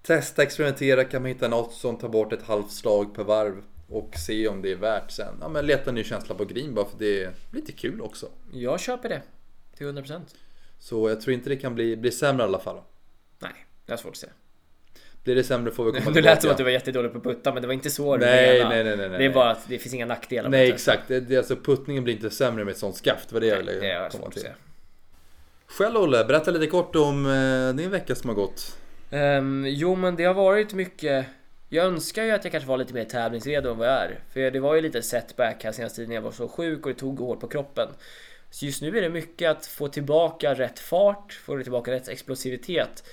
testa, 0.03 0.43
experimentera, 0.43 1.05
kan 1.05 1.23
man 1.23 1.29
hitta 1.29 1.49
något 1.49 1.73
som 1.73 1.97
tar 1.99 2.09
bort 2.09 2.33
ett 2.33 2.43
halvt 2.43 2.71
slag 2.71 3.15
per 3.15 3.25
varv 3.25 3.63
och 3.89 4.15
se 4.27 4.49
om 4.49 4.63
det 4.63 4.73
är 4.73 4.77
värt 4.77 5.11
sen. 5.11 5.35
Ja 5.41 5.49
men 5.49 5.67
leta 5.67 5.91
en 5.91 5.95
ny 5.95 6.05
känsla 6.05 6.35
på 6.35 6.45
green 6.45 6.75
bara 6.75 6.85
för 6.85 6.99
det 6.99 7.23
är 7.25 7.33
lite 7.53 7.73
kul 7.73 8.01
också. 8.01 8.29
Jag 8.53 8.81
köper 8.81 9.09
det. 9.09 9.23
Till 9.77 9.87
100%. 9.87 10.21
Så 10.79 11.09
jag 11.09 11.21
tror 11.21 11.35
inte 11.35 11.49
det 11.49 11.57
kan 11.57 11.75
bli, 11.75 11.97
bli 11.97 12.11
sämre 12.11 12.43
i 12.43 12.47
alla 12.49 12.59
fall. 12.59 12.81
Nej, 13.39 13.67
det 13.87 13.93
är 13.93 13.97
svårt 13.97 14.11
att 14.13 14.17
säga. 14.17 14.33
Blir 15.25 15.35
det 15.35 15.45
sämre 15.45 15.73
får 15.73 15.85
vi 15.85 16.01
komma 16.01 16.11
Du 16.15 16.23
lät 16.23 16.43
som 16.43 16.51
att 16.51 16.57
du 16.57 16.63
var 16.65 16.71
jättedålig 16.71 17.13
på 17.13 17.19
att 17.19 17.25
putta 17.25 17.53
men 17.53 17.63
det 17.63 17.67
var 17.67 17.75
inte 17.75 17.91
så 17.91 18.17
du 18.17 18.25
Nej, 18.27 18.59
menade. 18.59 18.75
nej, 18.75 18.85
nej, 18.85 18.97
nej, 18.97 19.09
Det 19.09 19.15
är 19.15 19.19
nej. 19.19 19.31
bara 19.31 19.51
att 19.51 19.69
det 19.69 19.79
finns 19.79 19.95
inga 19.95 20.07
nackdelar 20.07 20.49
Nej 20.51 20.69
exakt, 20.71 21.09
det, 21.09 21.21
det, 21.21 21.37
alltså 21.37 21.57
puttningen 21.57 22.05
blir 22.05 22.15
inte 22.15 22.31
sämre 22.31 22.65
med 22.65 22.73
ett 22.73 22.79
sånt 22.79 22.97
skaft. 22.97 23.29
Det 23.29 23.35
var 23.35 23.41
det 23.41 23.47
jag 23.47 23.67
Det 23.67 23.73
ville 23.75 23.93
är 23.93 23.99
komma 23.99 24.11
svårt 24.11 24.27
att 24.27 24.33
till. 24.33 24.43
säga. 24.43 24.55
Själv 25.67 25.97
Olle, 25.97 26.25
berätta 26.25 26.51
lite 26.51 26.67
kort 26.67 26.97
om 26.97 27.27
eh, 27.27 27.75
din 27.77 27.91
vecka 27.91 28.15
som 28.15 28.29
har 28.29 28.35
gått. 28.37 28.77
Um, 29.11 29.67
jo 29.69 29.95
men 29.97 30.17
det 30.17 30.25
har 30.25 30.35
varit 30.35 30.75
mycket 30.75 31.27
Jag 31.69 31.87
önskar 31.87 32.25
ju 32.25 32.31
att 32.31 32.45
jag 32.45 32.53
kanske 32.53 32.69
var 32.69 32.79
lite 32.79 32.95
mer 32.95 33.05
tävlingsredo 33.05 33.71
än 33.71 33.79
vad 33.79 33.89
jag 33.89 33.95
är. 33.95 34.19
För 34.33 34.51
det 34.51 34.61
var 34.61 34.75
ju 34.75 34.81
lite 34.81 35.03
setback 35.03 35.65
här 35.65 35.73
senaste 35.73 35.97
tiden 35.97 36.09
när 36.09 36.17
jag 36.17 36.23
var 36.23 36.31
så 36.31 36.49
sjuk 36.49 36.87
och 36.87 36.93
det 36.93 36.99
tog 36.99 37.19
hårt 37.19 37.41
på 37.41 37.49
kroppen. 37.49 37.89
Så 38.51 38.65
just 38.67 38.83
nu 38.83 38.99
är 38.99 39.03
det 39.03 39.09
mycket 39.09 39.51
att 39.51 39.67
få 39.67 39.89
tillbaka 39.89 40.55
rätt 40.55 40.79
fart, 40.79 41.33
få 41.33 41.63
tillbaka 41.63 41.91
rätt 41.91 42.09
explosivitet. 42.09 43.05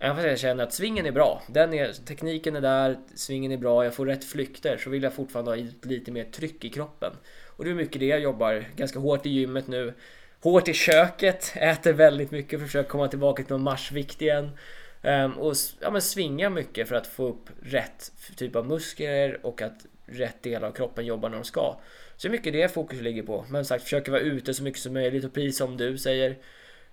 Även 0.00 0.16
fast 0.16 0.28
jag 0.28 0.38
känner 0.38 0.64
att 0.64 0.72
svingen 0.72 1.06
är 1.06 1.12
bra, 1.12 1.42
den 1.46 1.74
är, 1.74 1.92
tekniken 1.92 2.56
är 2.56 2.60
där, 2.60 2.98
svingen 3.14 3.52
är 3.52 3.56
bra, 3.56 3.84
jag 3.84 3.94
får 3.94 4.06
rätt 4.06 4.24
flykter 4.24 4.76
så 4.76 4.90
vill 4.90 5.02
jag 5.02 5.14
fortfarande 5.14 5.50
ha 5.50 5.56
lite 5.82 6.12
mer 6.12 6.24
tryck 6.24 6.64
i 6.64 6.70
kroppen. 6.70 7.12
Och 7.46 7.64
det 7.64 7.70
är 7.70 7.74
mycket 7.74 8.00
det 8.00 8.06
jag 8.06 8.20
jobbar 8.20 8.64
ganska 8.76 8.98
hårt 8.98 9.26
i 9.26 9.30
gymmet 9.30 9.66
nu. 9.66 9.94
Hårt 10.42 10.68
i 10.68 10.72
köket, 10.72 11.52
äter 11.54 11.92
väldigt 11.92 12.30
mycket, 12.30 12.60
försöker 12.60 12.90
komma 12.90 13.08
tillbaka 13.08 13.42
till 13.42 13.52
någon 13.52 13.62
marsvikt 13.62 14.22
igen. 14.22 14.50
Ehm, 15.02 15.32
och 15.32 15.54
ja, 15.80 15.90
men 15.90 16.02
svinga 16.02 16.50
mycket 16.50 16.88
för 16.88 16.96
att 16.96 17.06
få 17.06 17.28
upp 17.28 17.50
rätt 17.62 18.12
typ 18.36 18.56
av 18.56 18.66
muskler 18.66 19.46
och 19.46 19.62
att 19.62 19.86
rätt 20.06 20.42
delar 20.42 20.68
av 20.68 20.72
kroppen 20.72 21.06
jobbar 21.06 21.28
när 21.28 21.36
de 21.36 21.44
ska. 21.44 21.76
Så 22.16 22.28
det 22.28 22.30
är 22.30 22.38
mycket 22.38 22.52
det 22.52 22.74
fokus 22.74 23.00
ligger 23.00 23.22
på. 23.22 23.44
Men 23.48 23.64
som 23.64 23.68
sagt, 23.68 23.84
försöka 23.84 24.10
vara 24.10 24.20
ute 24.20 24.54
så 24.54 24.62
mycket 24.62 24.80
som 24.80 24.92
möjligt 24.92 25.24
och 25.24 25.32
precis 25.32 25.58
som 25.58 25.76
du 25.76 25.98
säger 25.98 26.36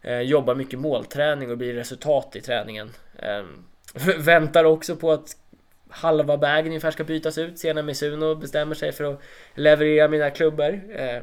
eh, 0.01 0.19
jobba 0.19 0.55
mycket 0.55 0.79
målträning 0.79 1.51
och 1.51 1.57
bli 1.57 1.73
resultat 1.73 2.35
i 2.35 2.41
träningen. 2.41 2.91
Ehm, 3.19 3.65
väntar 4.17 4.63
också 4.63 4.95
på 4.95 5.11
att 5.11 5.37
halva 5.89 6.37
bagen 6.37 6.67
ungefär 6.67 6.91
ska 6.91 7.03
bytas 7.03 7.37
ut 7.37 7.59
sen 7.59 7.75
när 7.75 7.83
Mizuno 7.83 8.35
bestämmer 8.35 8.75
sig 8.75 8.91
för 8.91 9.03
att 9.03 9.21
leverera 9.55 10.07
mina 10.07 10.29
klubbor. 10.29 10.81
Eh, 10.95 11.21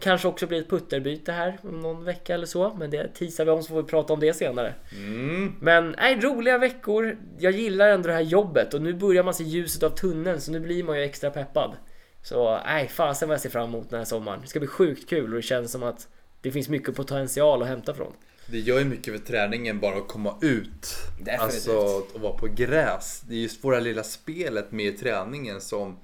kanske 0.00 0.28
också 0.28 0.46
blir 0.46 0.60
ett 0.60 0.70
putterbyte 0.70 1.32
här 1.32 1.58
om 1.62 1.80
någon 1.80 2.04
vecka 2.04 2.34
eller 2.34 2.46
så, 2.46 2.74
men 2.78 2.90
det 2.90 3.08
teasar 3.14 3.44
vi 3.44 3.50
om 3.50 3.62
så 3.62 3.68
får 3.68 3.82
vi 3.82 3.88
prata 3.88 4.12
om 4.12 4.20
det 4.20 4.34
senare. 4.34 4.74
Mm. 4.92 5.52
Men 5.60 5.94
nej, 5.98 6.20
roliga 6.20 6.58
veckor. 6.58 7.16
Jag 7.38 7.52
gillar 7.52 7.88
ändå 7.88 8.06
det 8.06 8.14
här 8.14 8.20
jobbet 8.20 8.74
och 8.74 8.82
nu 8.82 8.94
börjar 8.94 9.22
man 9.22 9.34
se 9.34 9.44
ljuset 9.44 9.82
av 9.82 9.90
tunneln 9.90 10.40
så 10.40 10.52
nu 10.52 10.60
blir 10.60 10.84
man 10.84 10.98
ju 10.98 11.04
extra 11.04 11.30
peppad. 11.30 11.76
Så 12.22 12.60
nej, 12.64 12.88
fasen 12.88 13.28
vad 13.28 13.34
jag 13.34 13.40
ser 13.40 13.50
fram 13.50 13.68
emot 13.68 13.90
den 13.90 13.98
här 13.98 14.04
sommaren. 14.04 14.40
Det 14.42 14.46
ska 14.46 14.58
bli 14.58 14.68
sjukt 14.68 15.08
kul 15.08 15.30
och 15.30 15.36
det 15.36 15.42
känns 15.42 15.72
som 15.72 15.82
att 15.82 16.08
det 16.40 16.50
finns 16.50 16.68
mycket 16.68 16.96
potential 16.96 17.62
att 17.62 17.68
hämta 17.68 17.94
från. 17.94 18.12
Det 18.46 18.58
gör 18.58 18.78
ju 18.78 18.84
mycket 18.84 19.18
för 19.18 19.26
träningen 19.26 19.80
bara 19.80 19.96
att 19.96 20.08
komma 20.08 20.38
ut. 20.42 20.96
Definitivt. 21.18 21.40
Alltså 21.40 21.98
att 21.98 22.20
vara 22.20 22.32
på 22.32 22.46
gräs. 22.46 23.20
Det 23.28 23.34
är 23.34 23.38
just 23.38 23.64
våra 23.64 23.80
lilla 23.80 24.02
spelet 24.02 24.72
med 24.72 24.98
träningen 24.98 25.60
som 25.60 25.98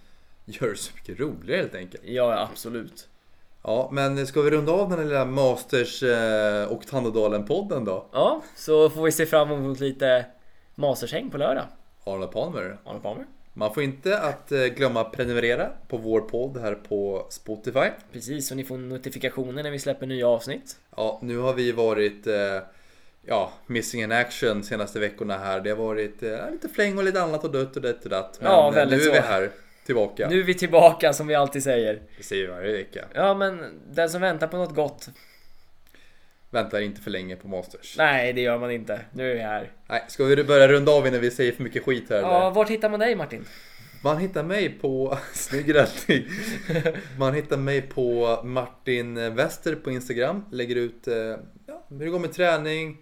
gör 0.44 0.68
det 0.68 0.76
så 0.76 0.92
mycket 0.94 1.20
roligare 1.20 1.60
helt 1.60 1.74
enkelt. 1.74 2.02
Ja, 2.06 2.48
absolut. 2.50 3.08
Ja, 3.68 3.88
men 3.92 4.26
ska 4.26 4.42
vi 4.42 4.50
runda 4.50 4.72
av 4.72 4.88
den 4.90 4.98
här 4.98 5.04
lilla 5.04 5.24
Masters 5.24 6.02
eh, 6.02 6.64
och 6.72 6.86
Tandådalen-podden 6.86 7.84
då? 7.84 8.06
Ja, 8.12 8.42
så 8.56 8.90
får 8.90 9.02
vi 9.04 9.12
se 9.12 9.26
fram 9.26 9.50
emot 9.50 9.80
lite 9.80 10.26
Mastershäng 10.74 11.30
på 11.30 11.38
lördag. 11.38 11.64
Arnold 12.04 12.32
Palmer. 12.32 12.78
Arne 12.84 13.00
Palmer. 13.00 13.26
Man 13.52 13.74
får 13.74 13.82
inte 13.82 14.18
att 14.18 14.52
eh, 14.52 14.64
glömma 14.64 15.04
prenumerera 15.04 15.68
på 15.88 15.96
vår 15.96 16.20
podd 16.20 16.56
här 16.56 16.74
på 16.74 17.26
Spotify. 17.30 17.88
Precis, 18.12 18.48
så 18.48 18.54
ni 18.54 18.64
får 18.64 18.76
notifikationer 18.76 19.62
när 19.62 19.70
vi 19.70 19.78
släpper 19.78 20.06
nya 20.06 20.28
avsnitt. 20.28 20.76
Ja, 20.96 21.18
nu 21.22 21.38
har 21.38 21.54
vi 21.54 21.72
varit 21.72 22.26
eh, 22.26 22.34
ja, 23.22 23.52
missing 23.66 24.02
in 24.02 24.12
action 24.12 24.62
senaste 24.62 24.98
veckorna 24.98 25.38
här. 25.38 25.60
Det 25.60 25.70
har 25.70 25.76
varit 25.76 26.22
lite 26.52 26.68
fläng 26.74 26.98
och 26.98 27.04
lite 27.04 27.22
annat 27.22 27.44
och 27.44 27.52
dött 27.52 27.76
och 27.76 27.82
det 27.82 28.04
och 28.04 28.10
datt. 28.10 28.38
Men 28.40 28.52
Ja, 28.52 28.70
väldigt 28.70 28.98
nu 28.98 29.08
är 29.08 29.12
vi 29.12 29.18
här 29.18 29.50
tillbaka. 29.86 30.28
Nu 30.28 30.40
är 30.40 30.44
vi 30.44 30.54
tillbaka 30.54 31.12
som 31.12 31.26
vi 31.26 31.34
alltid 31.34 31.62
säger. 31.62 32.02
Det 32.16 32.22
säger 32.22 32.46
vi 32.46 32.52
varje 32.52 32.72
vecka. 32.72 33.04
Ja, 33.14 33.34
men 33.34 33.80
den 33.90 34.10
som 34.10 34.20
väntar 34.20 34.46
på 34.46 34.56
något 34.56 34.74
gott. 34.74 35.08
väntar 36.50 36.80
inte 36.80 37.00
för 37.00 37.10
länge 37.10 37.36
på 37.36 37.48
Masters. 37.48 37.94
Nej, 37.98 38.32
det 38.32 38.40
gör 38.40 38.58
man 38.58 38.70
inte. 38.70 39.00
Nu 39.12 39.30
är 39.30 39.34
vi 39.34 39.40
här. 39.40 39.70
Nej, 39.88 40.04
ska 40.08 40.24
vi 40.24 40.44
börja 40.44 40.68
runda 40.68 40.92
av 40.92 41.06
innan 41.06 41.20
vi 41.20 41.30
säger 41.30 41.52
för 41.52 41.62
mycket 41.62 41.84
skit 41.84 42.10
här? 42.10 42.16
Ja, 42.16 42.40
eller? 42.40 42.50
vart 42.50 42.70
hittar 42.70 42.90
man 42.90 43.00
dig 43.00 43.14
Martin? 43.16 43.44
Man 44.04 44.18
hittar 44.18 44.42
mig 44.42 44.68
på, 44.80 45.18
snygg 45.32 45.74
rättning. 45.74 46.24
Man 47.18 47.34
hittar 47.34 47.56
mig 47.56 47.82
på 47.82 48.40
Martin 48.44 49.34
Wester 49.34 49.74
på 49.74 49.90
Instagram. 49.90 50.44
Lägger 50.52 50.76
ut 50.76 51.08
eh, 51.08 51.14
ja, 51.66 51.86
hur 51.88 51.98
det 51.98 52.10
går 52.10 52.18
med 52.18 52.32
träning, 52.32 52.98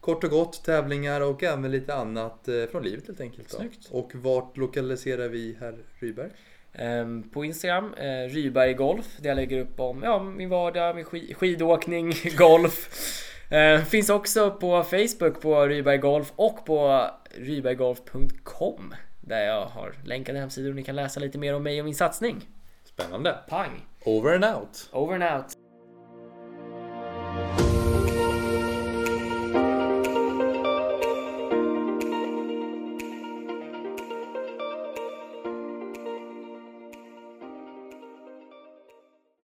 kort 0.00 0.24
och 0.24 0.30
gott 0.30 0.64
tävlingar 0.64 1.20
och 1.20 1.42
även 1.42 1.70
lite 1.70 1.94
annat 1.94 2.48
eh, 2.48 2.54
från 2.70 2.82
livet 2.82 3.06
helt 3.06 3.20
enkelt. 3.20 3.50
Då. 3.50 3.56
Snyggt. 3.56 3.88
Och 3.90 4.10
vart 4.14 4.56
lokaliserar 4.56 5.28
vi 5.28 5.56
herr 5.60 5.78
Ryberg? 6.00 6.30
Ehm, 6.72 7.30
På 7.30 7.44
Instagram, 7.44 7.94
eh, 7.94 8.28
Ryberg 8.34 8.74
Golf, 8.74 9.16
där 9.18 9.28
jag 9.28 9.36
lägger 9.36 9.60
upp 9.60 9.80
om 9.80 10.02
ja, 10.02 10.22
min 10.22 10.48
vardag 10.48 10.94
med 10.96 11.04
sk- 11.04 11.34
skidåkning, 11.34 12.12
golf. 12.38 12.88
Eh, 13.52 13.84
Finns 13.84 14.10
också 14.10 14.50
på 14.50 14.82
Facebook 14.82 15.40
på 15.40 15.66
Ryberg 15.66 15.98
Golf 15.98 16.32
och 16.36 16.64
på 16.66 17.06
ryberggolf.com 17.34 18.94
där 19.20 19.46
jag 19.46 19.66
har 19.66 19.94
länkade 20.04 20.38
hemsidor 20.38 20.68
och 20.70 20.76
ni 20.76 20.84
kan 20.84 20.96
läsa 20.96 21.20
lite 21.20 21.38
mer 21.38 21.54
om 21.54 21.62
mig 21.62 21.78
och 21.80 21.84
min 21.84 21.94
satsning. 21.94 22.48
Spännande. 22.84 23.38
Pang! 23.48 23.86
Over 24.04 24.34
and 24.34 24.44
out. 24.44 24.88
Over 24.92 25.14
and 25.14 25.22
out! 25.38 25.52